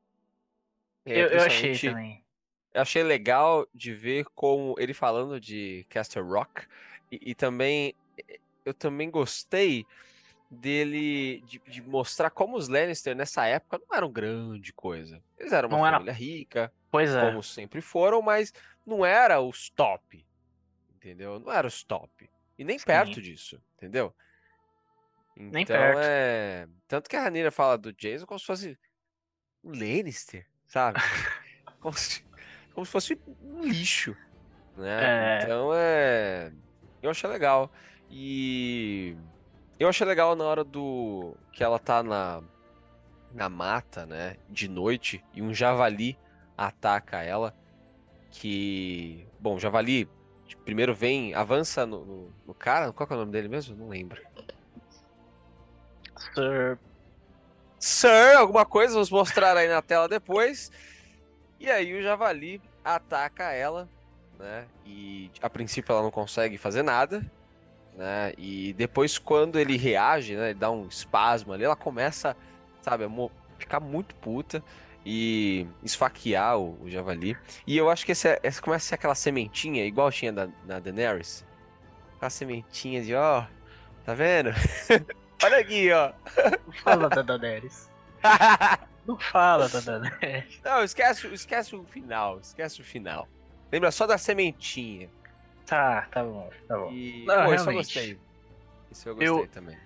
É, 1.03 1.23
eu, 1.23 1.27
eu 1.27 1.41
achei 1.41 1.75
também. 1.77 2.23
Eu 2.71 2.81
achei 2.81 3.03
legal 3.03 3.67
de 3.73 3.93
ver 3.93 4.25
como 4.35 4.75
ele 4.77 4.93
falando 4.93 5.39
de 5.39 5.85
Castle 5.89 6.23
Rock 6.23 6.67
e, 7.11 7.31
e 7.31 7.35
também 7.35 7.95
eu 8.63 8.73
também 8.73 9.09
gostei 9.09 9.85
dele 10.49 11.41
de, 11.41 11.59
de, 11.67 11.81
mostrar 11.81 12.29
como 12.29 12.55
os 12.55 12.67
Lannister 12.67 13.15
nessa 13.15 13.45
época 13.45 13.79
não 13.79 13.97
eram 13.97 14.11
grande 14.11 14.71
coisa. 14.71 15.21
Eles 15.37 15.51
eram 15.51 15.67
uma 15.67 15.77
não 15.77 15.85
família 15.85 16.11
era... 16.11 16.17
rica, 16.17 16.73
pois 16.91 17.13
é. 17.13 17.21
como 17.21 17.41
sempre 17.41 17.81
foram, 17.81 18.21
mas 18.21 18.53
não 18.85 19.03
era 19.03 19.41
os 19.41 19.69
top. 19.71 20.25
Entendeu? 20.95 21.39
Não 21.39 21.51
era 21.51 21.65
os 21.65 21.83
top. 21.83 22.29
E 22.61 22.63
nem 22.63 22.77
Sim. 22.77 22.85
perto 22.85 23.19
disso, 23.19 23.59
entendeu? 23.75 24.13
Então 25.35 25.51
nem 25.51 25.65
perto. 25.65 25.99
é. 25.99 26.67
Tanto 26.87 27.09
que 27.09 27.15
a 27.15 27.23
Ranira 27.23 27.49
fala 27.49 27.75
do 27.75 27.91
Jason 27.91 28.27
como 28.27 28.39
se 28.39 28.45
fosse 28.45 28.79
um 29.63 29.71
Lannister, 29.71 30.45
sabe? 30.67 30.99
como, 31.81 31.97
se, 31.97 32.23
como 32.71 32.85
se 32.85 32.91
fosse 32.91 33.19
um 33.41 33.65
lixo. 33.65 34.15
Né? 34.77 35.39
É... 35.39 35.39
Então 35.41 35.71
é 35.73 36.51
eu 37.01 37.09
achei 37.09 37.27
legal. 37.27 37.71
E 38.11 39.17
eu 39.79 39.89
achei 39.89 40.05
legal 40.05 40.35
na 40.35 40.43
hora 40.43 40.63
do 40.63 41.35
que 41.51 41.63
ela 41.63 41.79
tá 41.79 42.03
na 42.03 42.43
na 43.33 43.49
mata, 43.49 44.05
né, 44.05 44.37
de 44.47 44.67
noite 44.67 45.23
e 45.33 45.41
um 45.41 45.51
javali 45.51 46.15
ataca 46.55 47.23
ela 47.23 47.55
que, 48.29 49.25
bom, 49.39 49.55
o 49.55 49.59
javali 50.55 50.63
primeiro 50.63 50.93
vem, 50.93 51.33
avança 51.33 51.85
no, 51.85 52.05
no, 52.05 52.33
no 52.47 52.53
cara, 52.53 52.91
qual 52.91 53.07
é 53.09 53.13
o 53.13 53.17
nome 53.17 53.31
dele 53.31 53.47
mesmo? 53.47 53.75
Não 53.75 53.89
lembro. 53.89 54.21
Sir 56.33 56.77
Sir, 57.79 58.37
alguma 58.37 58.65
coisa, 58.65 58.93
vamos 58.93 59.09
mostrar 59.09 59.57
aí 59.57 59.67
na 59.67 59.81
tela 59.81 60.07
depois. 60.07 60.71
E 61.59 61.69
aí 61.69 61.93
o 61.93 62.01
javali 62.01 62.61
ataca 62.83 63.51
ela 63.51 63.89
né? 64.41 64.65
E 64.85 65.31
a 65.41 65.49
princípio 65.49 65.93
ela 65.93 66.01
não 66.01 66.11
consegue 66.11 66.57
fazer 66.57 66.81
nada, 66.81 67.23
né? 67.95 68.33
E 68.37 68.73
depois 68.73 69.17
quando 69.17 69.59
ele 69.59 69.77
reage, 69.77 70.35
né? 70.35 70.49
Ele 70.49 70.59
dá 70.59 70.71
um 70.71 70.87
espasmo 70.87 71.53
ali, 71.53 71.63
ela 71.63 71.75
começa, 71.75 72.35
sabe, 72.81 73.05
a 73.05 73.09
ficar 73.57 73.79
muito 73.79 74.15
puta 74.15 74.63
e 75.05 75.67
esfaquear 75.83 76.57
o, 76.57 76.77
o 76.81 76.89
javali. 76.89 77.37
E 77.65 77.77
eu 77.77 77.89
acho 77.89 78.05
que 78.05 78.11
esse 78.11 78.27
é, 78.27 78.39
começa 78.61 78.85
a 78.85 78.89
ser 78.89 78.95
aquela 78.95 79.15
sementinha, 79.15 79.85
igual 79.85 80.11
tinha 80.11 80.31
da, 80.31 80.47
na 80.65 80.79
Daenerys. 80.79 81.45
Aquela 82.15 82.29
sementinha 82.29 83.01
de, 83.01 83.15
ó, 83.15 83.45
tá 84.05 84.13
vendo? 84.13 84.51
Olha 85.43 85.57
aqui, 85.57 85.91
ó. 85.91 86.13
Não 86.65 86.73
fala 86.73 87.09
da 87.09 87.21
Daenerys. 87.21 87.89
Não 89.07 89.17
fala 89.17 89.67
da 89.67 89.79
Daenerys. 89.79 90.61
Não, 90.63 90.83
esquece, 90.83 91.27
esquece 91.33 91.75
o 91.75 91.83
final, 91.83 92.39
esquece 92.39 92.81
o 92.81 92.83
final. 92.83 93.27
Lembra 93.71 93.91
só 93.91 94.05
da 94.05 94.17
sementinha. 94.17 95.09
Tá, 95.65 96.07
tá 96.11 96.23
bom, 96.23 96.49
tá 96.67 96.77
bom. 96.77 96.91
E... 96.91 97.25
Não, 97.25 97.45
Pô, 97.45 97.53
isso 97.53 97.69
eu 97.69 97.73
gostei. 97.73 98.19
Isso 98.91 99.09
eu 99.09 99.15
gostei 99.15 99.29
eu, 99.29 99.47
também. 99.47 99.77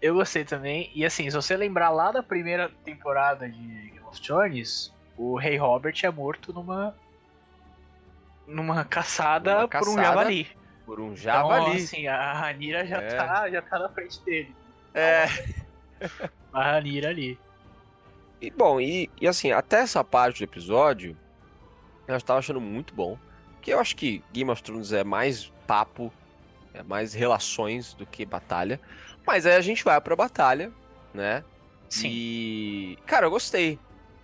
Eu 0.00 0.14
gostei 0.14 0.44
também. 0.44 0.90
E 0.94 1.04
assim, 1.04 1.28
se 1.28 1.36
você 1.36 1.56
lembrar 1.56 1.90
lá 1.90 2.12
da 2.12 2.22
primeira 2.22 2.70
temporada 2.84 3.48
de 3.48 3.58
Game 3.58 4.00
of 4.06 4.20
Thrones, 4.20 4.92
o 5.16 5.36
Rei 5.36 5.56
Robert 5.56 5.94
é 6.02 6.10
morto 6.10 6.52
numa. 6.52 6.94
numa 8.46 8.84
caçada, 8.86 9.66
caçada 9.66 9.84
por 9.84 9.88
um 9.88 10.02
javali. 10.02 10.48
Por 10.86 11.00
um 11.00 11.16
javali. 11.16 11.62
Então, 11.62 11.72
assim, 11.72 12.06
a 12.06 12.32
Ranira 12.32 12.86
já, 12.86 12.98
é. 12.98 13.08
tá, 13.08 13.50
já 13.50 13.62
tá 13.62 13.78
na 13.78 13.88
frente 13.88 14.20
dele. 14.22 14.54
É. 14.94 15.26
a 16.52 16.72
Ranira 16.72 17.08
ali. 17.08 17.38
E 18.40 18.50
bom, 18.50 18.80
e, 18.80 19.10
e 19.20 19.26
assim, 19.26 19.50
até 19.50 19.80
essa 19.80 20.04
parte 20.04 20.38
do 20.38 20.44
episódio, 20.44 21.16
eu 22.06 22.16
estava 22.16 22.38
achando 22.38 22.60
muito 22.60 22.94
bom. 22.94 23.18
Que 23.60 23.72
eu 23.72 23.80
acho 23.80 23.96
que 23.96 24.22
Game 24.32 24.50
of 24.50 24.62
Thrones 24.62 24.92
é 24.92 25.02
mais 25.02 25.52
papo, 25.66 26.12
é 26.72 26.82
mais 26.84 27.12
relações 27.12 27.94
do 27.94 28.06
que 28.06 28.24
batalha. 28.24 28.80
Mas 29.28 29.44
aí 29.44 29.56
a 29.56 29.60
gente 29.60 29.84
vai 29.84 30.00
pra 30.00 30.16
batalha, 30.16 30.72
né? 31.12 31.44
Sim. 31.86 32.08
E. 32.10 32.98
Cara, 33.04 33.26
eu 33.26 33.30
gostei. 33.30 33.78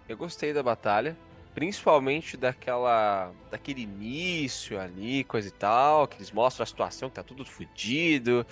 Eu 0.09 0.17
gostei 0.17 0.51
da 0.55 0.63
batalha. 0.63 1.15
Principalmente 1.55 2.39
daquela. 2.39 3.31
daquele 3.51 3.83
início 3.83 4.81
ali, 4.81 5.23
coisa 5.25 5.49
e 5.49 5.51
tal. 5.51 6.09
Que 6.09 6.17
eles 6.17 6.33
mostram 6.33 6.63
a 6.63 6.67
situação 6.67 7.11
que 7.11 7.17
tá 7.17 7.23
tudo 7.23 7.45
fodido 7.45 8.47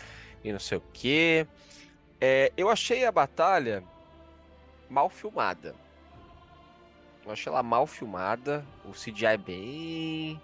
e 0.45 0.53
não 0.53 0.59
sei 0.59 0.77
o 0.77 0.83
quê. 0.93 1.47
É, 2.21 2.53
eu 2.55 2.69
achei 2.69 3.07
a 3.07 3.11
batalha 3.11 3.83
mal 4.91 5.09
filmada. 5.09 5.75
Eu 7.25 7.33
achei 7.33 7.51
ela 7.51 7.63
mal 7.63 7.87
filmada. 7.87 8.63
O 8.85 8.91
CGI 8.91 9.25
é 9.25 9.39
bem. 9.39 10.43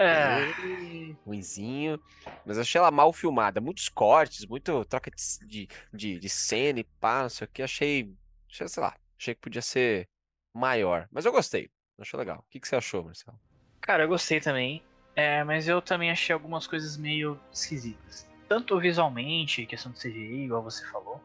É. 0.00 1.14
Ruinzinho. 1.26 2.00
Mas 2.46 2.56
eu 2.56 2.62
achei 2.62 2.78
ela 2.78 2.90
mal 2.90 3.12
filmada. 3.12 3.60
Muitos 3.60 3.90
cortes, 3.90 4.46
muito 4.46 4.84
troca 4.86 5.10
de, 5.10 5.46
de, 5.46 5.68
de, 5.92 6.18
de 6.18 6.28
cena 6.28 6.80
e 6.80 6.84
pá, 6.84 7.22
não 7.22 7.28
sei 7.28 7.44
o 7.44 7.50
que. 7.50 7.62
Achei, 7.62 8.14
achei, 8.48 8.68
sei 8.68 8.82
lá, 8.82 8.96
achei 9.18 9.34
que 9.34 9.40
podia 9.40 9.60
ser 9.60 10.08
maior. 10.54 11.06
Mas 11.12 11.26
eu 11.26 11.32
gostei. 11.32 11.70
Achei 11.98 12.18
legal. 12.18 12.38
O 12.38 12.50
que, 12.50 12.58
que 12.58 12.66
você 12.66 12.76
achou, 12.76 13.04
Marcelo? 13.04 13.38
Cara, 13.82 14.04
eu 14.04 14.08
gostei 14.08 14.40
também. 14.40 14.82
É, 15.14 15.44
mas 15.44 15.68
eu 15.68 15.82
também 15.82 16.10
achei 16.10 16.32
algumas 16.32 16.66
coisas 16.66 16.96
meio 16.96 17.38
esquisitas. 17.52 18.26
Tanto 18.48 18.80
visualmente, 18.80 19.66
questão 19.66 19.92
de 19.92 19.98
CGI, 19.98 20.44
igual 20.44 20.62
você 20.62 20.84
falou, 20.86 21.22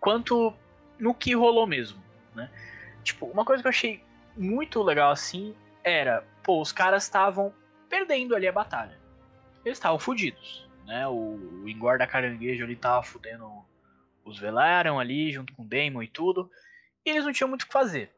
quanto 0.00 0.52
no 0.98 1.14
que 1.14 1.34
rolou 1.34 1.66
mesmo, 1.66 2.02
né? 2.34 2.50
Tipo, 3.04 3.26
uma 3.26 3.44
coisa 3.44 3.62
que 3.62 3.68
eu 3.68 3.70
achei 3.70 4.02
muito 4.36 4.82
legal 4.82 5.12
assim 5.12 5.54
era, 5.84 6.26
pô, 6.42 6.60
os 6.60 6.72
caras 6.72 7.04
estavam 7.04 7.54
perdendo 7.88 8.34
ali 8.34 8.46
a 8.46 8.52
batalha. 8.52 8.98
Eles 9.64 9.78
estavam 9.78 9.98
fodidos, 9.98 10.68
né? 10.86 11.06
O, 11.08 11.62
o 11.62 11.68
engorda 11.68 12.06
caranguejo 12.06 12.64
ali 12.64 12.76
tava 12.76 13.02
fudendo 13.02 13.64
os 14.24 14.38
Velaryon 14.38 14.98
ali, 14.98 15.32
junto 15.32 15.52
com 15.54 15.62
o 15.62 15.66
Daemon 15.66 16.02
e 16.02 16.08
tudo. 16.08 16.50
E 17.04 17.10
eles 17.10 17.24
não 17.24 17.32
tinham 17.32 17.48
muito 17.48 17.62
o 17.62 17.66
que 17.66 17.72
fazer. 17.72 18.10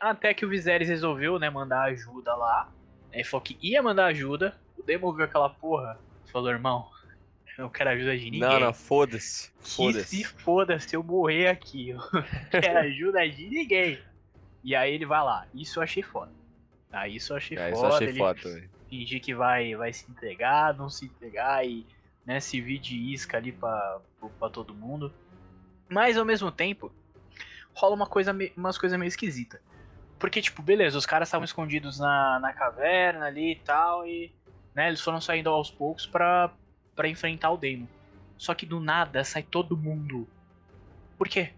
Até 0.00 0.34
que 0.34 0.44
o 0.44 0.48
Viserys 0.48 0.88
resolveu, 0.88 1.38
né, 1.38 1.48
mandar 1.48 1.82
ajuda 1.82 2.34
lá. 2.34 2.72
Ele 3.12 3.24
falou 3.24 3.44
que 3.44 3.58
ia 3.60 3.82
mandar 3.82 4.06
ajuda. 4.06 4.58
O 4.76 4.82
Daemon 4.82 5.12
viu 5.12 5.24
aquela 5.24 5.50
porra. 5.50 5.98
Falou, 6.32 6.50
irmão, 6.50 6.88
eu 7.56 7.64
não 7.64 7.70
quero 7.70 7.90
ajuda 7.90 8.16
de 8.16 8.24
ninguém. 8.24 8.40
Não, 8.40 8.58
não, 8.58 8.72
foda-se. 8.72 9.52
Foda-se. 9.60 10.16
se 10.16 10.24
foda 10.24 10.80
se 10.80 10.96
eu 10.96 11.02
morrer 11.02 11.48
aqui. 11.48 11.90
Eu 11.90 11.98
não 11.98 12.24
quero 12.50 12.78
ajuda 12.78 13.28
de 13.28 13.48
ninguém. 13.48 13.98
E 14.64 14.74
aí 14.74 14.94
ele 14.94 15.04
vai 15.04 15.22
lá. 15.22 15.46
Isso 15.54 15.78
eu 15.78 15.82
achei 15.82 16.02
foda. 16.02 16.32
Ah, 16.92 17.08
isso 17.08 17.32
eu 17.32 17.36
achei 17.38 17.56
é, 17.56 17.70
foda. 17.70 17.74
Isso 17.74 17.84
eu 17.84 17.94
achei 17.94 18.08
ele 18.08 18.18
foda 18.18 18.70
Fingir 18.88 19.22
que 19.22 19.34
vai, 19.34 19.74
vai 19.74 19.92
se 19.92 20.10
entregar, 20.10 20.76
não 20.76 20.90
se 20.90 21.06
entregar 21.06 21.66
e 21.66 21.86
né, 22.26 22.38
se 22.40 22.60
vir 22.60 22.78
de 22.78 22.94
isca 23.12 23.38
ali 23.38 23.50
pra, 23.50 24.00
pra 24.38 24.50
todo 24.50 24.74
mundo. 24.74 25.12
Mas 25.88 26.18
ao 26.18 26.24
mesmo 26.24 26.52
tempo, 26.52 26.92
rola 27.74 27.94
uma 27.94 28.06
coisa, 28.06 28.36
umas 28.56 28.76
coisas 28.76 28.98
meio 28.98 29.08
esquisita. 29.08 29.60
Porque, 30.18 30.40
tipo, 30.40 30.62
beleza, 30.62 30.96
os 30.96 31.06
caras 31.06 31.28
estavam 31.28 31.44
escondidos 31.44 31.98
na, 31.98 32.38
na 32.38 32.52
caverna 32.52 33.26
ali 33.26 33.52
e 33.52 33.56
tal, 33.56 34.06
e 34.06 34.32
né, 34.74 34.88
eles 34.88 35.00
foram 35.00 35.20
saindo 35.20 35.50
aos 35.50 35.70
poucos 35.70 36.06
pra, 36.06 36.52
pra 36.94 37.08
enfrentar 37.08 37.50
o 37.50 37.56
Daemon. 37.56 37.86
Só 38.38 38.54
que 38.54 38.66
do 38.66 38.78
nada 38.78 39.24
sai 39.24 39.42
todo 39.42 39.76
mundo. 39.76 40.28
Por 41.18 41.28
quê? 41.28 41.52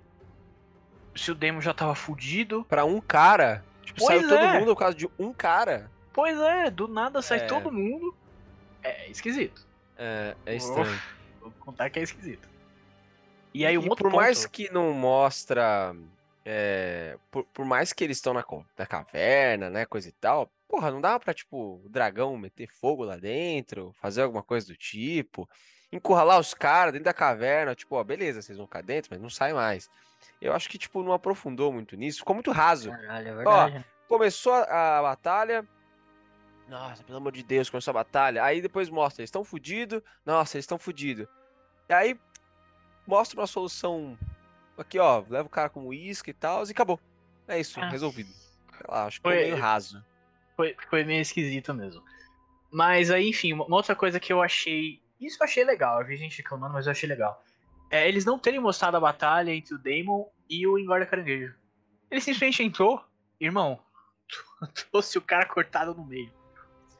Se 1.14 1.30
o 1.30 1.34
Daemon 1.34 1.60
já 1.60 1.74
tava 1.74 1.94
fudido. 1.94 2.64
Pra 2.64 2.84
um 2.84 3.00
cara? 3.00 3.64
Tipo, 3.84 4.00
pois 4.00 4.22
saiu 4.22 4.34
é. 4.34 4.40
todo 4.40 4.60
mundo 4.60 4.74
por 4.74 4.78
causa 4.78 4.96
de 4.96 5.08
um 5.18 5.32
cara? 5.32 5.90
Pois 6.12 6.38
é, 6.38 6.70
do 6.70 6.88
nada 6.88 7.20
sai 7.20 7.38
é. 7.38 7.46
todo 7.46 7.72
mundo. 7.72 8.14
É 8.82 9.08
esquisito. 9.10 9.66
É, 9.96 10.34
é 10.46 10.56
estranho. 10.56 11.00
Vou 11.40 11.52
contar 11.60 11.90
que 11.90 11.98
é 11.98 12.02
esquisito. 12.02 12.48
E 13.52 13.64
aí, 13.64 13.78
um 13.78 13.82
e 13.82 13.88
por 13.88 13.98
ponto... 13.98 14.16
mais 14.16 14.46
que 14.46 14.70
não 14.72 14.92
mostra 14.92 15.94
é, 16.44 17.16
por, 17.30 17.44
por, 17.44 17.64
mais 17.64 17.92
que 17.92 18.04
eles 18.04 18.18
estão 18.18 18.34
na, 18.34 18.44
na, 18.76 18.86
caverna, 18.86 19.70
né, 19.70 19.86
coisa 19.86 20.08
e 20.08 20.12
tal, 20.12 20.50
porra, 20.68 20.90
não 20.90 21.00
dava 21.00 21.18
pra, 21.18 21.32
tipo, 21.32 21.80
o 21.82 21.88
dragão 21.88 22.36
meter 22.36 22.68
fogo 22.68 23.04
lá 23.04 23.16
dentro, 23.16 23.94
fazer 24.00 24.22
alguma 24.22 24.42
coisa 24.42 24.66
do 24.66 24.76
tipo, 24.76 25.48
encurralar 25.96 26.38
os 26.38 26.54
caras 26.54 26.92
dentro 26.92 27.04
da 27.04 27.12
caverna, 27.12 27.74
tipo, 27.74 27.96
ó, 27.96 28.04
beleza, 28.04 28.42
vocês 28.42 28.58
vão 28.58 28.66
ficar 28.66 28.82
dentro, 28.82 29.10
mas 29.12 29.20
não 29.20 29.30
sai 29.30 29.52
mais. 29.52 29.88
Eu 30.40 30.52
acho 30.52 30.68
que, 30.68 30.78
tipo, 30.78 31.02
não 31.02 31.12
aprofundou 31.12 31.72
muito 31.72 31.96
nisso, 31.96 32.18
ficou 32.18 32.34
muito 32.34 32.50
raso. 32.50 32.90
Caralho, 32.90 33.28
é 33.28 33.34
verdade. 33.34 33.78
Ó, 33.78 34.08
começou 34.08 34.52
a, 34.52 34.98
a 34.98 35.02
batalha, 35.02 35.66
nossa, 36.68 37.02
pelo 37.04 37.18
amor 37.18 37.32
de 37.32 37.42
Deus, 37.42 37.70
começou 37.70 37.90
a 37.92 37.94
batalha. 37.94 38.42
Aí 38.42 38.60
depois 38.60 38.88
mostra, 38.88 39.22
eles 39.22 39.28
estão 39.28 39.44
fudidos. 39.44 40.02
Nossa, 40.24 40.56
eles 40.56 40.64
estão 40.64 40.78
fudidos. 40.78 41.26
E 41.88 41.92
aí 41.92 42.18
mostra 43.06 43.38
uma 43.38 43.46
solução 43.46 44.18
Aqui, 44.76 44.98
ó, 44.98 45.22
leva 45.28 45.46
o 45.46 45.50
cara 45.50 45.68
com 45.68 45.86
uísque 45.86 46.30
e 46.30 46.34
tal, 46.34 46.66
e 46.66 46.70
acabou. 46.70 46.98
É 47.46 47.58
isso, 47.60 47.80
ah. 47.80 47.88
resolvido. 47.88 48.30
Lá, 48.88 49.06
acho 49.06 49.20
que 49.20 49.28
foi 49.28 49.36
meio 49.36 49.56
raso. 49.56 50.04
Foi, 50.56 50.76
foi 50.90 51.04
meio 51.04 51.20
esquisito 51.20 51.72
mesmo. 51.72 52.02
Mas 52.72 53.10
aí, 53.10 53.28
enfim, 53.28 53.52
uma 53.52 53.76
outra 53.76 53.94
coisa 53.94 54.18
que 54.18 54.32
eu 54.32 54.42
achei. 54.42 55.00
Isso 55.20 55.38
eu 55.40 55.44
achei 55.44 55.64
legal, 55.64 56.00
eu 56.00 56.06
vi 56.06 56.16
gente 56.16 56.38
reclamando, 56.38 56.74
mas 56.74 56.86
eu 56.86 56.92
achei 56.92 57.08
legal. 57.08 57.42
É 57.90 58.08
eles 58.08 58.24
não 58.24 58.38
terem 58.38 58.60
mostrado 58.60 58.96
a 58.96 59.00
batalha 59.00 59.52
entre 59.52 59.74
o 59.74 59.78
Daemon 59.78 60.26
e 60.48 60.66
o 60.66 60.78
Engorda 60.78 61.06
Caranguejo. 61.06 61.54
Ele 62.10 62.20
simplesmente 62.20 62.62
entrou, 62.62 63.04
irmão, 63.40 63.80
trouxe 64.90 65.18
o 65.18 65.22
cara 65.22 65.46
cortado 65.46 65.94
no 65.94 66.04
meio. 66.04 66.32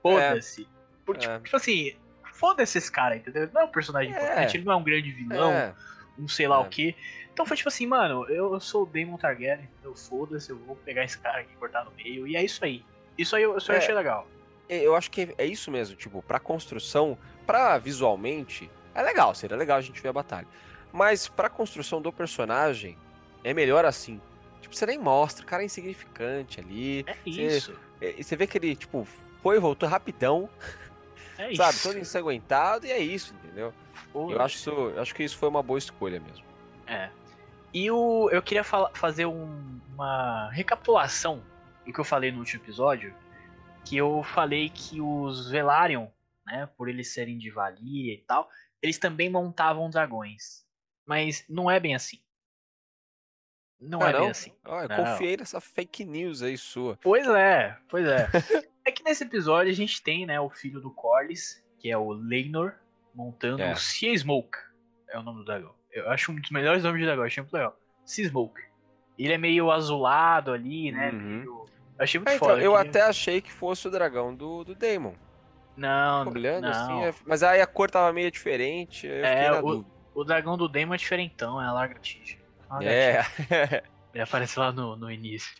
Foda-se. 0.03 0.63
É. 0.63 0.67
Porque, 1.05 1.27
é. 1.27 1.39
tipo 1.41 1.57
assim, 1.57 1.97
foda-se 2.33 2.79
esse 2.79 2.91
cara, 2.91 3.17
entendeu? 3.17 3.49
Não 3.53 3.63
é 3.63 3.65
um 3.65 3.69
personagem 3.71 4.15
é. 4.15 4.17
importante, 4.17 4.57
ele 4.57 4.65
não 4.65 4.73
é 4.73 4.77
um 4.77 4.85
grande 4.85 5.11
vilão, 5.11 5.53
é. 5.53 5.75
um 6.19 6.29
sei 6.29 6.47
lá 6.47 6.61
o 6.61 6.67
é. 6.67 6.69
que. 6.69 6.97
Então 7.33 7.45
foi 7.45 7.57
tipo 7.57 7.69
assim, 7.69 7.87
mano, 7.87 8.29
eu 8.31 8.61
sou 8.61 8.85
o 8.85 8.87
Daemon 8.87 9.17
Targaryen, 9.17 9.69
eu 9.83 9.95
foda-se, 9.95 10.51
eu 10.51 10.59
vou 10.59 10.77
pegar 10.77 11.05
esse 11.05 11.19
cara 11.19 11.41
aqui 11.41 11.53
e 11.53 11.57
cortar 11.57 11.85
no 11.85 11.91
meio, 11.93 12.27
e 12.27 12.37
é 12.37 12.45
isso 12.45 12.65
aí. 12.65 12.85
Isso 13.19 13.35
aí 13.35 13.43
eu, 13.43 13.57
isso 13.57 13.73
é, 13.73 13.79
achei 13.79 13.95
legal. 13.95 14.27
É, 14.69 14.79
eu 14.79 14.95
acho 14.95 15.11
que 15.11 15.35
é 15.37 15.47
isso 15.47 15.71
mesmo, 15.71 15.97
tipo, 15.97 16.23
pra 16.23 16.39
construção, 16.39 17.19
pra 17.47 17.79
visualmente, 17.79 18.71
é 18.95 19.03
legal, 19.03 19.35
seria 19.35 19.57
legal 19.57 19.79
a 19.79 19.81
gente 19.81 20.01
ver 20.01 20.09
a 20.09 20.13
batalha. 20.13 20.47
Mas 20.93 21.29
pra 21.29 21.49
construção 21.49 22.01
do 22.01 22.13
personagem, 22.13 22.97
é 23.43 23.53
melhor 23.53 23.85
assim. 23.85 24.21
Tipo, 24.61 24.75
você 24.75 24.87
nem 24.87 24.99
mostra, 24.99 25.45
o 25.45 25.47
cara 25.47 25.63
é 25.63 25.67
insignificante 25.67 26.61
ali. 26.61 27.05
É 27.07 27.17
isso. 27.27 27.73
Você, 27.99 28.07
é, 28.07 28.23
você 28.23 28.37
vê 28.37 28.47
que 28.47 28.57
ele, 28.57 28.75
tipo, 28.75 29.07
foi 29.43 29.57
e 29.57 29.61
voltou 29.61 29.89
rapidão. 29.89 30.49
É 31.37 31.51
isso. 31.51 31.61
Sabe, 31.61 31.79
todo 31.83 31.99
ensanguentado, 31.99 32.87
e 32.87 32.93
é 32.93 32.99
isso, 33.01 33.35
entendeu? 33.35 33.75
Pô, 34.13 34.31
eu 34.31 34.41
acho, 34.41 34.55
isso, 34.55 34.71
eu 34.71 35.03
acho 35.03 35.13
que 35.13 35.25
isso 35.25 35.37
foi 35.37 35.49
uma 35.49 35.65
boa 35.65 35.79
escolha 35.79 36.21
mesmo. 36.21 36.45
É. 36.87 37.11
E 37.73 37.91
o, 37.91 38.31
eu 38.31 38.41
queria 38.41 38.63
fazer 38.63 39.27
um, 39.27 39.81
uma 39.93 40.49
recapitulação 40.51 41.43
do 41.85 41.93
que 41.93 41.99
eu 41.99 42.05
falei 42.05 42.31
no 42.31 42.39
último 42.39 42.63
episódio, 42.63 43.13
que 43.85 43.97
eu 43.97 44.23
falei 44.23 44.69
que 44.71 45.01
os 45.01 45.51
Velaryon, 45.51 46.09
né, 46.47 46.67
por 46.77 46.89
eles 46.89 47.13
serem 47.13 47.39
de 47.39 47.51
Valia 47.51 48.15
e 48.15 48.25
tal, 48.27 48.49
eles 48.83 48.99
também 48.99 49.31
montavam 49.31 49.91
dragões. 49.91 50.65
Mas 51.07 51.45
não 51.49 51.71
é 51.71 51.79
bem 51.79 51.95
assim. 51.95 52.21
Não 53.81 54.01
ah, 54.01 54.09
é 54.09 54.13
não? 54.13 54.21
bem 54.21 54.31
assim. 54.31 54.53
Oh, 54.67 54.81
eu 54.81 54.89
confiei 54.89 55.37
nessa 55.37 55.61
fake 55.61 56.05
news 56.05 56.43
aí 56.43 56.57
sua. 56.57 56.99
Pois 57.03 57.27
é, 57.29 57.77
pois 57.89 58.07
é. 58.07 58.29
é 58.85 58.93
que 58.93 59.03
nesse 59.03 59.25
episódio 59.25 59.71
a 59.71 59.75
gente 59.77 60.03
tem, 60.03 60.25
né, 60.25 60.41
o 60.41 60.49
filho 60.49 60.81
do 60.81 60.91
Corlys, 60.91 61.63
que 61.79 61.91
é 61.91 61.99
o 61.99 62.13
Leinor, 62.13 62.75
montando 63.15 63.63
é. 63.63 63.73
o 63.73 63.77
Sea 63.77 64.17
Smoke. 64.17 64.59
É 65.09 65.19
o 65.19 65.23
nome 65.23 65.41
do 65.41 65.45
dragão. 65.45 65.75
Eu 65.93 66.11
acho 66.11 66.33
um 66.33 66.37
dos 66.37 66.51
melhores 66.51 66.83
nomes 66.83 67.01
de 67.01 67.07
dragão, 67.07 67.25
achei 67.25 67.43
muito 67.43 67.53
legal. 67.53 67.79
Seasmoke. 68.05 68.61
Ele 69.19 69.33
é 69.33 69.39
meio 69.39 69.71
azulado 69.71 70.53
ali, 70.53 70.91
né? 70.91 71.11
Uhum. 71.11 71.21
Meio... 71.21 71.67
Eu 71.99 72.05
achei 72.05 72.19
muito 72.19 72.31
é, 72.31 72.37
então, 72.37 72.49
foda. 72.49 72.63
Eu 72.63 72.75
até 72.75 73.03
achei 73.03 73.41
que 73.41 73.53
fosse 73.53 73.87
o 73.87 73.91
dragão 73.91 74.35
do, 74.35 74.65
do 74.65 74.75
Damon. 74.75 75.15
Não, 75.77 76.29
olhando 76.29 76.65
não. 76.65 76.71
Assim, 76.71 77.05
é... 77.05 77.15
mas 77.27 77.43
aí 77.43 77.61
a 77.61 77.67
cor 77.67 77.91
tava 77.91 78.13
meio 78.13 78.31
diferente. 78.31 79.09
é, 79.09 79.51
o, 79.61 79.85
o, 80.15 80.25
dragão 80.25 80.57
do 80.57 80.69
Damon 80.69 80.95
é 80.95 80.97
diferentão, 80.97 81.61
é 81.61 81.67
a 81.67 81.73
lagartixa. 81.73 82.39
É. 82.83 83.21
ele 84.13 84.23
aparece 84.23 84.59
lá 84.59 84.73
no, 84.73 84.97
no 84.97 85.11
início. 85.11 85.55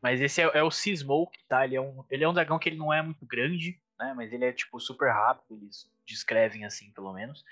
Mas 0.00 0.20
esse 0.20 0.40
é, 0.40 0.50
é 0.54 0.62
o 0.62 0.70
Seasmoke, 0.70 1.38
tá? 1.48 1.64
Ele 1.64 1.76
é, 1.76 1.80
um, 1.80 2.04
ele 2.10 2.24
é 2.24 2.28
um 2.28 2.34
dragão 2.34 2.58
que 2.58 2.68
ele 2.68 2.76
não 2.76 2.92
é 2.92 3.02
muito 3.02 3.24
grande, 3.26 3.80
né? 3.98 4.14
Mas 4.16 4.32
ele 4.32 4.44
é, 4.44 4.52
tipo, 4.52 4.78
super 4.78 5.10
rápido, 5.10 5.56
eles 5.56 5.90
descrevem 6.06 6.64
assim, 6.64 6.90
pelo 6.92 7.12
menos. 7.12 7.44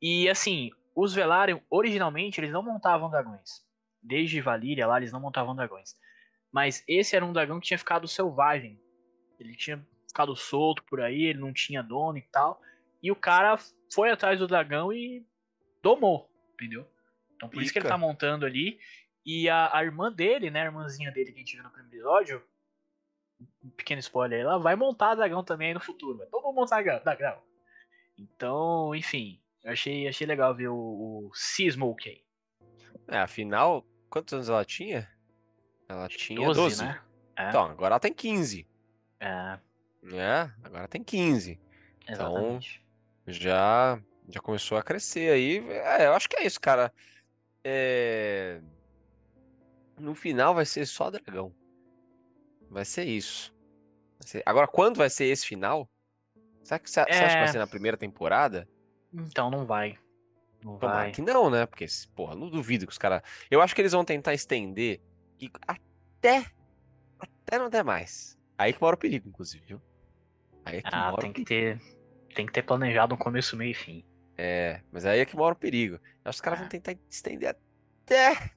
E, 0.00 0.28
assim, 0.28 0.70
os 0.94 1.14
Velaryon, 1.14 1.60
originalmente, 1.70 2.40
eles 2.40 2.52
não 2.52 2.62
montavam 2.62 3.10
dragões. 3.10 3.62
Desde 4.02 4.40
Valíria 4.40 4.86
lá, 4.86 4.98
eles 4.98 5.12
não 5.12 5.20
montavam 5.20 5.56
dragões. 5.56 5.94
Mas 6.52 6.82
esse 6.88 7.14
era 7.14 7.24
um 7.24 7.32
dragão 7.32 7.60
que 7.60 7.66
tinha 7.66 7.78
ficado 7.78 8.08
selvagem. 8.08 8.80
Ele 9.38 9.54
tinha 9.54 9.84
ficado 10.06 10.34
solto 10.34 10.82
por 10.84 11.00
aí, 11.00 11.24
ele 11.24 11.38
não 11.38 11.52
tinha 11.52 11.82
dono 11.82 12.18
e 12.18 12.22
tal. 12.22 12.60
E 13.02 13.10
o 13.12 13.16
cara 13.16 13.56
foi 13.92 14.10
atrás 14.10 14.38
do 14.38 14.46
dragão 14.46 14.92
e 14.92 15.24
domou, 15.82 16.30
entendeu? 16.54 16.86
Então 17.36 17.48
por 17.48 17.54
Pica. 17.54 17.64
isso 17.64 17.72
que 17.72 17.78
ele 17.78 17.88
tá 17.88 17.98
montando 17.98 18.44
ali. 18.44 18.78
E 19.24 19.48
a, 19.48 19.76
a, 19.76 19.84
irmã 19.84 20.10
dele, 20.10 20.50
né, 20.50 20.62
a 20.62 20.66
irmãzinha 20.66 21.12
dele 21.12 21.32
que 21.32 21.36
a 21.36 21.40
gente 21.40 21.54
viu 21.54 21.62
no 21.62 21.70
primeiro 21.70 21.94
episódio, 21.94 22.42
um 23.62 23.70
pequeno 23.70 24.00
spoiler, 24.00 24.40
ela 24.40 24.58
vai 24.58 24.74
montar 24.74 25.14
dragão 25.14 25.44
também 25.44 25.68
aí 25.68 25.74
no 25.74 25.80
futuro. 25.80 26.18
Vai 26.18 26.26
todo 26.26 26.42
mundo 26.42 26.56
montar 26.56 26.82
dragão. 26.82 27.40
Então, 28.18 28.94
enfim, 28.94 29.40
eu 29.62 29.72
achei, 29.72 30.08
achei 30.08 30.26
legal 30.26 30.54
ver 30.54 30.68
o, 30.68 30.76
o 30.76 31.30
Smoke 31.34 32.08
aí. 32.08 32.24
É, 33.06 33.18
afinal, 33.18 33.84
quantos 34.10 34.32
anos 34.34 34.48
ela 34.48 34.64
tinha? 34.64 35.08
Ela 35.88 36.08
tinha 36.08 36.40
12, 36.40 36.60
12. 36.60 36.84
né? 36.84 37.00
É. 37.36 37.48
Então, 37.48 37.64
agora 37.64 37.94
ela 37.94 38.00
tem 38.00 38.12
15. 38.12 38.66
É. 39.20 39.58
É, 40.12 40.50
agora 40.62 40.86
tem 40.86 41.02
15. 41.02 41.58
Então, 42.02 42.12
Exatamente. 42.12 42.84
Então, 43.22 43.34
já, 43.34 44.00
já 44.28 44.40
começou 44.40 44.76
a 44.76 44.82
crescer 44.82 45.30
aí. 45.32 45.58
É, 45.70 46.06
eu 46.06 46.14
acho 46.14 46.28
que 46.28 46.36
é 46.36 46.46
isso, 46.46 46.60
cara. 46.60 46.92
É... 47.64 48.60
No 49.98 50.14
final 50.14 50.54
vai 50.54 50.64
ser 50.64 50.86
só 50.86 51.10
dragão. 51.10 51.54
Vai 52.70 52.84
ser 52.84 53.04
isso. 53.04 53.54
Vai 54.18 54.28
ser... 54.28 54.42
Agora, 54.46 54.66
quando 54.66 54.96
vai 54.96 55.10
ser 55.10 55.24
esse 55.26 55.46
final? 55.46 55.88
Será 56.62 56.78
que 56.78 56.90
você 56.90 57.00
é... 57.00 57.02
acha 57.02 57.12
que 57.12 57.34
vai 57.34 57.44
é. 57.44 57.48
ser 57.48 57.58
na 57.58 57.66
primeira 57.66 57.96
temporada? 57.96 58.68
Então 59.12 59.50
não 59.50 59.64
vai. 59.64 59.98
Não 60.62 60.76
Tomara 60.76 61.04
vai. 61.04 61.12
que 61.12 61.22
não, 61.22 61.48
né? 61.50 61.66
Porque, 61.66 61.86
porra, 62.14 62.34
não 62.34 62.48
duvido 62.48 62.86
que 62.86 62.92
os 62.92 62.98
caras. 62.98 63.22
Eu 63.50 63.62
acho 63.62 63.74
que 63.74 63.80
eles 63.80 63.92
vão 63.92 64.04
tentar 64.04 64.34
estender 64.34 65.00
e 65.40 65.50
até. 65.66 66.46
Até 67.18 67.58
não 67.58 67.70
der 67.70 67.84
mais. 67.84 68.38
Aí 68.56 68.72
que 68.72 68.80
mora 68.80 68.96
o 68.96 68.98
perigo, 68.98 69.28
inclusive, 69.28 69.64
viu? 69.64 69.82
Aí 70.64 70.78
é 70.78 70.82
que 70.82 70.88
ah, 70.92 71.10
mora 71.10 71.22
tem 71.22 71.32
que 71.32 71.44
ter. 71.44 71.80
Tem 72.34 72.46
que 72.46 72.52
ter 72.52 72.62
planejado 72.62 73.14
um 73.14 73.18
começo, 73.18 73.56
meio 73.56 73.70
e 73.70 73.74
fim. 73.74 74.04
É, 74.36 74.82
mas 74.92 75.04
aí 75.04 75.18
é 75.18 75.24
que 75.24 75.36
mora 75.36 75.54
o 75.54 75.58
perigo. 75.58 75.96
Acho 75.96 76.22
que 76.24 76.30
os 76.30 76.40
caras 76.40 76.60
vão 76.60 76.68
tentar 76.68 76.96
estender 77.08 77.56
até. 78.04 78.52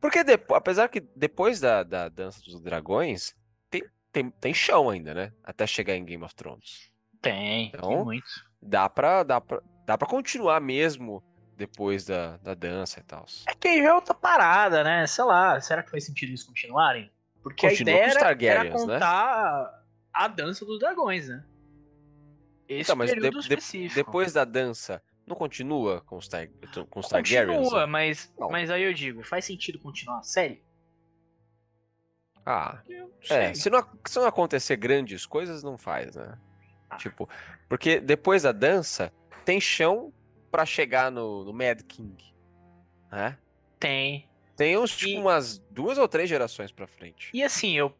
Porque 0.00 0.22
depois, 0.22 0.58
apesar 0.58 0.88
que 0.88 1.00
depois 1.16 1.60
da, 1.60 1.82
da 1.82 2.08
Dança 2.08 2.40
dos 2.42 2.60
Dragões, 2.60 3.34
tem, 3.68 3.82
tem, 4.12 4.30
tem 4.30 4.54
chão 4.54 4.88
ainda, 4.88 5.12
né? 5.12 5.32
Até 5.42 5.66
chegar 5.66 5.96
em 5.96 6.04
Game 6.04 6.22
of 6.24 6.34
Thrones. 6.34 6.90
Tem, 7.20 7.68
então, 7.68 7.88
tem 7.88 8.04
muito. 8.04 8.26
Dá 8.62 8.88
pra, 8.88 9.22
dá, 9.22 9.40
pra, 9.40 9.60
dá 9.84 9.98
pra 9.98 10.08
continuar 10.08 10.60
mesmo 10.60 11.22
depois 11.60 12.06
da, 12.06 12.38
da 12.38 12.54
dança 12.54 13.00
e 13.00 13.02
tal. 13.02 13.26
É 13.46 13.54
que 13.54 13.82
já 13.82 13.90
é 13.90 13.92
outra 13.92 14.14
parada, 14.14 14.82
né? 14.82 15.06
Sei 15.06 15.22
lá, 15.22 15.60
será 15.60 15.82
que 15.82 15.90
faz 15.90 16.06
sentido 16.06 16.30
eles 16.30 16.42
continuarem? 16.42 17.10
Porque 17.42 17.68
Continua 17.68 17.94
a 17.94 17.98
ideia 17.98 18.18
era, 18.18 18.44
era, 18.44 18.64
né? 18.64 18.70
contar 18.70 19.62
né? 19.62 19.78
a 20.10 20.26
dança 20.26 20.64
dos 20.64 20.78
dragões, 20.78 21.28
né? 21.28 21.44
Esse 22.66 22.92
então, 22.92 22.96
mas 22.96 23.10
de, 23.10 23.58
de, 23.58 23.94
depois 23.94 24.32
da 24.32 24.44
dança, 24.44 25.02
não 25.26 25.36
continua 25.36 26.00
com 26.00 26.16
os, 26.16 26.28
tar, 26.28 26.48
com 26.88 27.00
os 27.00 27.08
Targaryens? 27.08 27.58
Continua, 27.58 27.86
mas, 27.86 28.32
mas 28.50 28.70
aí 28.70 28.84
eu 28.84 28.94
digo, 28.94 29.22
faz 29.22 29.44
sentido 29.44 29.78
continuar 29.78 30.20
a 30.20 30.22
série? 30.22 30.64
Ah, 32.46 32.80
é, 33.28 33.52
se 33.52 33.68
não, 33.68 33.86
se 34.06 34.18
não 34.18 34.26
acontecer 34.26 34.76
grandes 34.76 35.26
coisas, 35.26 35.62
não 35.62 35.76
faz, 35.76 36.16
né? 36.16 36.38
Ah. 36.88 36.96
Tipo, 36.96 37.28
porque 37.68 38.00
depois 38.00 38.44
da 38.44 38.52
dança, 38.52 39.12
tem 39.44 39.60
chão 39.60 40.10
para 40.50 40.66
chegar 40.66 41.10
no, 41.10 41.44
no 41.44 41.52
Mad 41.52 41.80
King, 41.82 42.34
né? 43.10 43.38
Tem. 43.78 44.28
Tem 44.56 44.76
uns, 44.76 44.96
tipo, 44.96 45.12
e... 45.12 45.18
umas 45.18 45.58
duas 45.70 45.96
ou 45.96 46.06
três 46.06 46.28
gerações 46.28 46.70
pra 46.70 46.86
frente. 46.86 47.30
E 47.32 47.42
assim, 47.42 47.76
eu... 47.76 47.86
o 47.86 47.94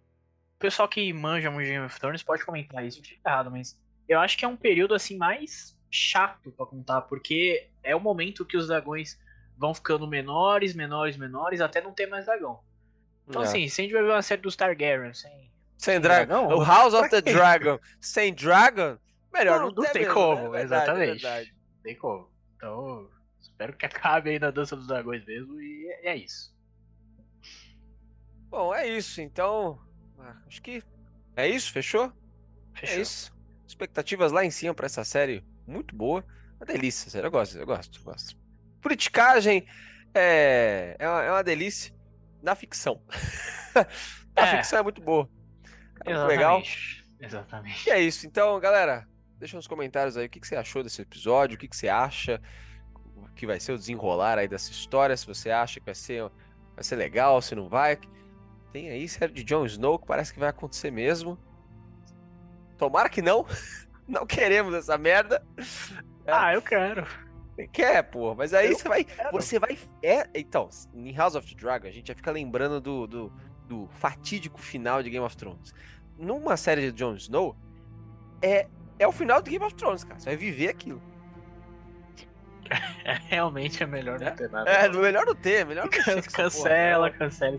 pessoal 0.58 0.88
que 0.88 1.12
manja 1.12 1.50
muito 1.50 1.66
Game 1.68 1.84
of 1.84 1.98
Thrones 1.98 2.22
pode 2.22 2.44
comentar 2.44 2.84
isso, 2.84 3.00
eu 3.00 3.18
errado, 3.24 3.50
mas 3.50 3.80
eu 4.08 4.18
acho 4.18 4.36
que 4.36 4.44
é 4.44 4.48
um 4.48 4.56
período, 4.56 4.94
assim, 4.94 5.16
mais 5.16 5.78
chato 5.90 6.52
para 6.52 6.66
contar, 6.66 7.02
porque 7.02 7.68
é 7.82 7.94
o 7.94 8.00
momento 8.00 8.44
que 8.44 8.56
os 8.56 8.68
dragões 8.68 9.18
vão 9.56 9.74
ficando 9.74 10.06
menores, 10.06 10.74
menores, 10.74 11.16
menores, 11.16 11.60
até 11.60 11.80
não 11.80 11.92
ter 11.92 12.06
mais 12.06 12.26
dragão. 12.26 12.60
Então, 13.28 13.42
é. 13.42 13.44
assim, 13.44 13.68
se 13.68 13.80
a 13.80 13.84
gente 13.84 13.92
vai 13.92 14.02
ver 14.02 14.10
uma 14.10 14.22
série 14.22 14.42
dos 14.42 14.56
Targaryen 14.56 15.14
sem. 15.14 15.50
Sem, 15.78 16.00
dragão? 16.00 16.48
O 16.48 16.64
House 16.64 16.92
of 16.92 17.08
the 17.08 17.20
Dragon 17.20 17.78
sem 18.00 18.34
Dragon? 18.34 18.98
Melhor 19.32 19.60
não, 19.60 19.68
não, 19.68 19.74
não 19.74 19.92
tem 19.92 20.02
mesmo, 20.02 20.14
como, 20.14 20.50
né? 20.50 20.62
exatamente. 20.62 21.22
Verdade. 21.22 21.54
Não 21.76 21.82
tem 21.82 21.96
como. 21.96 22.28
Então, 22.60 23.08
espero 23.40 23.74
que 23.74 23.86
acabe 23.86 24.30
aí 24.30 24.38
na 24.38 24.50
Dança 24.50 24.76
dos 24.76 24.86
Dragões 24.86 25.24
mesmo, 25.24 25.58
e 25.60 25.86
é, 26.02 26.10
é 26.10 26.16
isso. 26.16 26.54
Bom, 28.50 28.74
é 28.74 28.86
isso. 28.86 29.22
Então, 29.22 29.80
ah, 30.18 30.36
acho 30.46 30.60
que 30.60 30.82
é 31.36 31.48
isso, 31.48 31.72
fechou? 31.72 32.12
É 32.74 32.80
fechou. 32.80 32.98
É 32.98 33.00
isso. 33.00 33.32
Expectativas 33.66 34.30
lá 34.30 34.44
em 34.44 34.50
cima 34.50 34.74
para 34.74 34.86
essa 34.86 35.04
série 35.04 35.44
muito 35.66 35.94
boa. 35.94 36.24
Uma 36.56 36.66
delícia, 36.66 37.10
sério. 37.10 37.28
Eu 37.28 37.30
gosto, 37.30 37.56
eu 37.56 37.64
gosto, 37.64 37.98
eu 37.98 38.04
gosto. 38.04 38.36
Politicagem 38.82 39.66
é, 40.12 40.96
é, 40.98 41.08
uma, 41.08 41.22
é 41.22 41.30
uma 41.30 41.44
delícia 41.44 41.94
na 42.42 42.54
ficção. 42.54 43.02
a 44.36 44.42
é. 44.42 44.56
ficção 44.56 44.80
é 44.80 44.82
muito 44.82 45.00
boa. 45.00 45.30
É 46.04 46.12
muito 46.12 46.26
legal. 46.26 46.62
Exatamente. 47.20 47.88
E 47.88 47.92
é 47.92 48.00
isso. 48.00 48.26
Então, 48.26 48.58
galera, 48.58 49.08
deixa 49.40 49.56
nos 49.56 49.66
comentários 49.66 50.16
aí 50.18 50.26
o 50.26 50.30
que, 50.30 50.38
que 50.38 50.46
você 50.46 50.54
achou 50.54 50.82
desse 50.82 51.00
episódio, 51.00 51.56
o 51.56 51.58
que, 51.58 51.66
que 51.66 51.76
você 51.76 51.88
acha 51.88 52.40
que 53.34 53.46
vai 53.46 53.58
ser 53.58 53.72
o 53.72 53.78
desenrolar 53.78 54.38
aí 54.38 54.46
dessa 54.46 54.70
história, 54.70 55.16
se 55.16 55.26
você 55.26 55.50
acha 55.50 55.80
que 55.80 55.86
vai 55.86 55.94
ser, 55.94 56.22
vai 56.74 56.84
ser 56.84 56.96
legal, 56.96 57.40
se 57.40 57.54
não 57.54 57.68
vai. 57.68 57.98
Tem 58.70 58.90
aí 58.90 59.08
série 59.08 59.32
de 59.32 59.42
Jon 59.42 59.64
Snow 59.64 59.98
que 59.98 60.06
parece 60.06 60.32
que 60.32 60.38
vai 60.38 60.50
acontecer 60.50 60.90
mesmo. 60.90 61.38
Tomara 62.76 63.08
que 63.08 63.22
não. 63.22 63.46
não 64.06 64.26
queremos 64.26 64.74
essa 64.74 64.98
merda. 64.98 65.42
É. 66.26 66.32
Ah, 66.32 66.52
eu 66.52 66.60
quero. 66.60 67.06
Quer, 67.72 68.02
pô, 68.04 68.34
mas 68.34 68.52
aí 68.52 68.70
eu 68.70 68.78
você 68.78 68.88
vai. 68.88 69.04
Quero. 69.04 69.32
Você 69.32 69.58
vai. 69.58 69.78
É, 70.02 70.28
então, 70.34 70.68
em 70.94 71.12
House 71.14 71.34
of 71.34 71.48
the 71.48 71.58
Dragon, 71.58 71.88
a 71.88 71.90
gente 71.90 72.08
já 72.08 72.14
fica 72.14 72.30
lembrando 72.30 72.80
do, 72.80 73.06
do, 73.06 73.32
do 73.66 73.88
fatídico 73.94 74.60
final 74.60 75.02
de 75.02 75.10
Game 75.10 75.24
of 75.24 75.36
Thrones. 75.36 75.74
Numa 76.18 76.56
série 76.58 76.90
de 76.90 76.92
Jon 76.92 77.14
Snow, 77.14 77.56
é, 78.42 78.66
é 79.02 79.08
o 79.08 79.12
final 79.12 79.40
de 79.42 79.50
Game 79.50 79.64
of 79.64 79.74
Thrones, 79.74 80.04
cara. 80.04 80.20
Você 80.20 80.26
vai 80.26 80.36
viver 80.36 80.68
aquilo. 80.68 81.02
É 83.04 83.14
realmente 83.28 83.82
é 83.82 83.86
melhor 83.86 84.20
não 84.20 84.30
ter 84.36 84.48
nada. 84.50 84.70
É, 84.70 84.88
melhor 84.88 85.26
não 85.26 85.34
ter, 85.34 85.66
melhor 85.66 85.84
não 85.84 85.90
ter. 85.90 86.22
cancela, 86.30 87.10
cancela. 87.10 87.58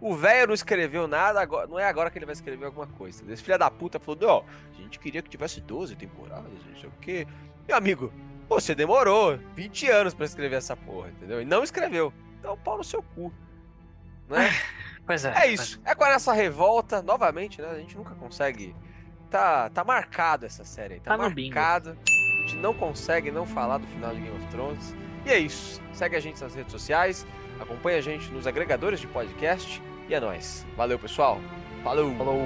O 0.00 0.14
velho 0.14 0.48
não 0.48 0.54
escreveu 0.54 1.08
nada, 1.08 1.40
agora, 1.40 1.66
não 1.66 1.78
é 1.78 1.84
agora 1.84 2.10
que 2.10 2.18
ele 2.18 2.26
vai 2.26 2.34
escrever 2.34 2.66
alguma 2.66 2.86
coisa. 2.86 3.24
Esse 3.32 3.42
filho 3.42 3.58
da 3.58 3.70
puta 3.70 3.98
falou: 3.98 4.20
não, 4.20 4.44
a 4.78 4.82
gente 4.82 4.98
queria 4.98 5.22
que 5.22 5.30
tivesse 5.30 5.60
12 5.60 5.96
temporadas, 5.96 6.52
não 6.66 6.76
sei 6.78 6.88
o 6.88 6.92
quê. 7.00 7.26
Meu 7.66 7.76
amigo, 7.76 8.12
você 8.48 8.74
demorou 8.74 9.38
20 9.54 9.88
anos 9.88 10.14
para 10.14 10.26
escrever 10.26 10.56
essa 10.56 10.76
porra, 10.76 11.08
entendeu? 11.08 11.40
E 11.40 11.44
não 11.44 11.64
escreveu. 11.64 12.12
Então, 12.38 12.56
pau 12.58 12.76
no 12.76 12.84
seu 12.84 13.02
cu. 13.02 13.32
Né? 14.28 14.50
Pois 15.06 15.24
é. 15.24 15.32
É 15.36 15.46
isso. 15.46 15.80
É 15.84 15.94
com 15.94 16.04
essa 16.04 16.32
revolta, 16.32 17.00
novamente, 17.00 17.62
né? 17.62 17.70
A 17.70 17.78
gente 17.78 17.96
nunca 17.96 18.12
consegue. 18.16 18.74
Tá, 19.30 19.68
tá 19.70 19.84
marcado 19.84 20.46
essa 20.46 20.64
série 20.64 20.94
aí. 20.94 21.00
Tá, 21.00 21.12
tá 21.12 21.18
marcado. 21.18 21.96
A 22.08 22.40
gente 22.42 22.56
não 22.56 22.72
consegue 22.72 23.30
não 23.30 23.44
falar 23.46 23.78
do 23.78 23.86
final 23.86 24.14
de 24.14 24.20
Game 24.20 24.36
of 24.36 24.46
Thrones. 24.48 24.94
E 25.24 25.30
é 25.30 25.38
isso. 25.38 25.80
Segue 25.92 26.16
a 26.16 26.20
gente 26.20 26.40
nas 26.40 26.54
redes 26.54 26.70
sociais. 26.70 27.26
Acompanhe 27.60 27.98
a 27.98 28.00
gente 28.00 28.30
nos 28.30 28.46
agregadores 28.46 29.00
de 29.00 29.06
podcast. 29.08 29.82
E 30.08 30.14
é 30.14 30.20
nóis. 30.20 30.64
Valeu, 30.76 30.98
pessoal. 30.98 31.40
Falou. 31.82 32.14
Falou. 32.16 32.38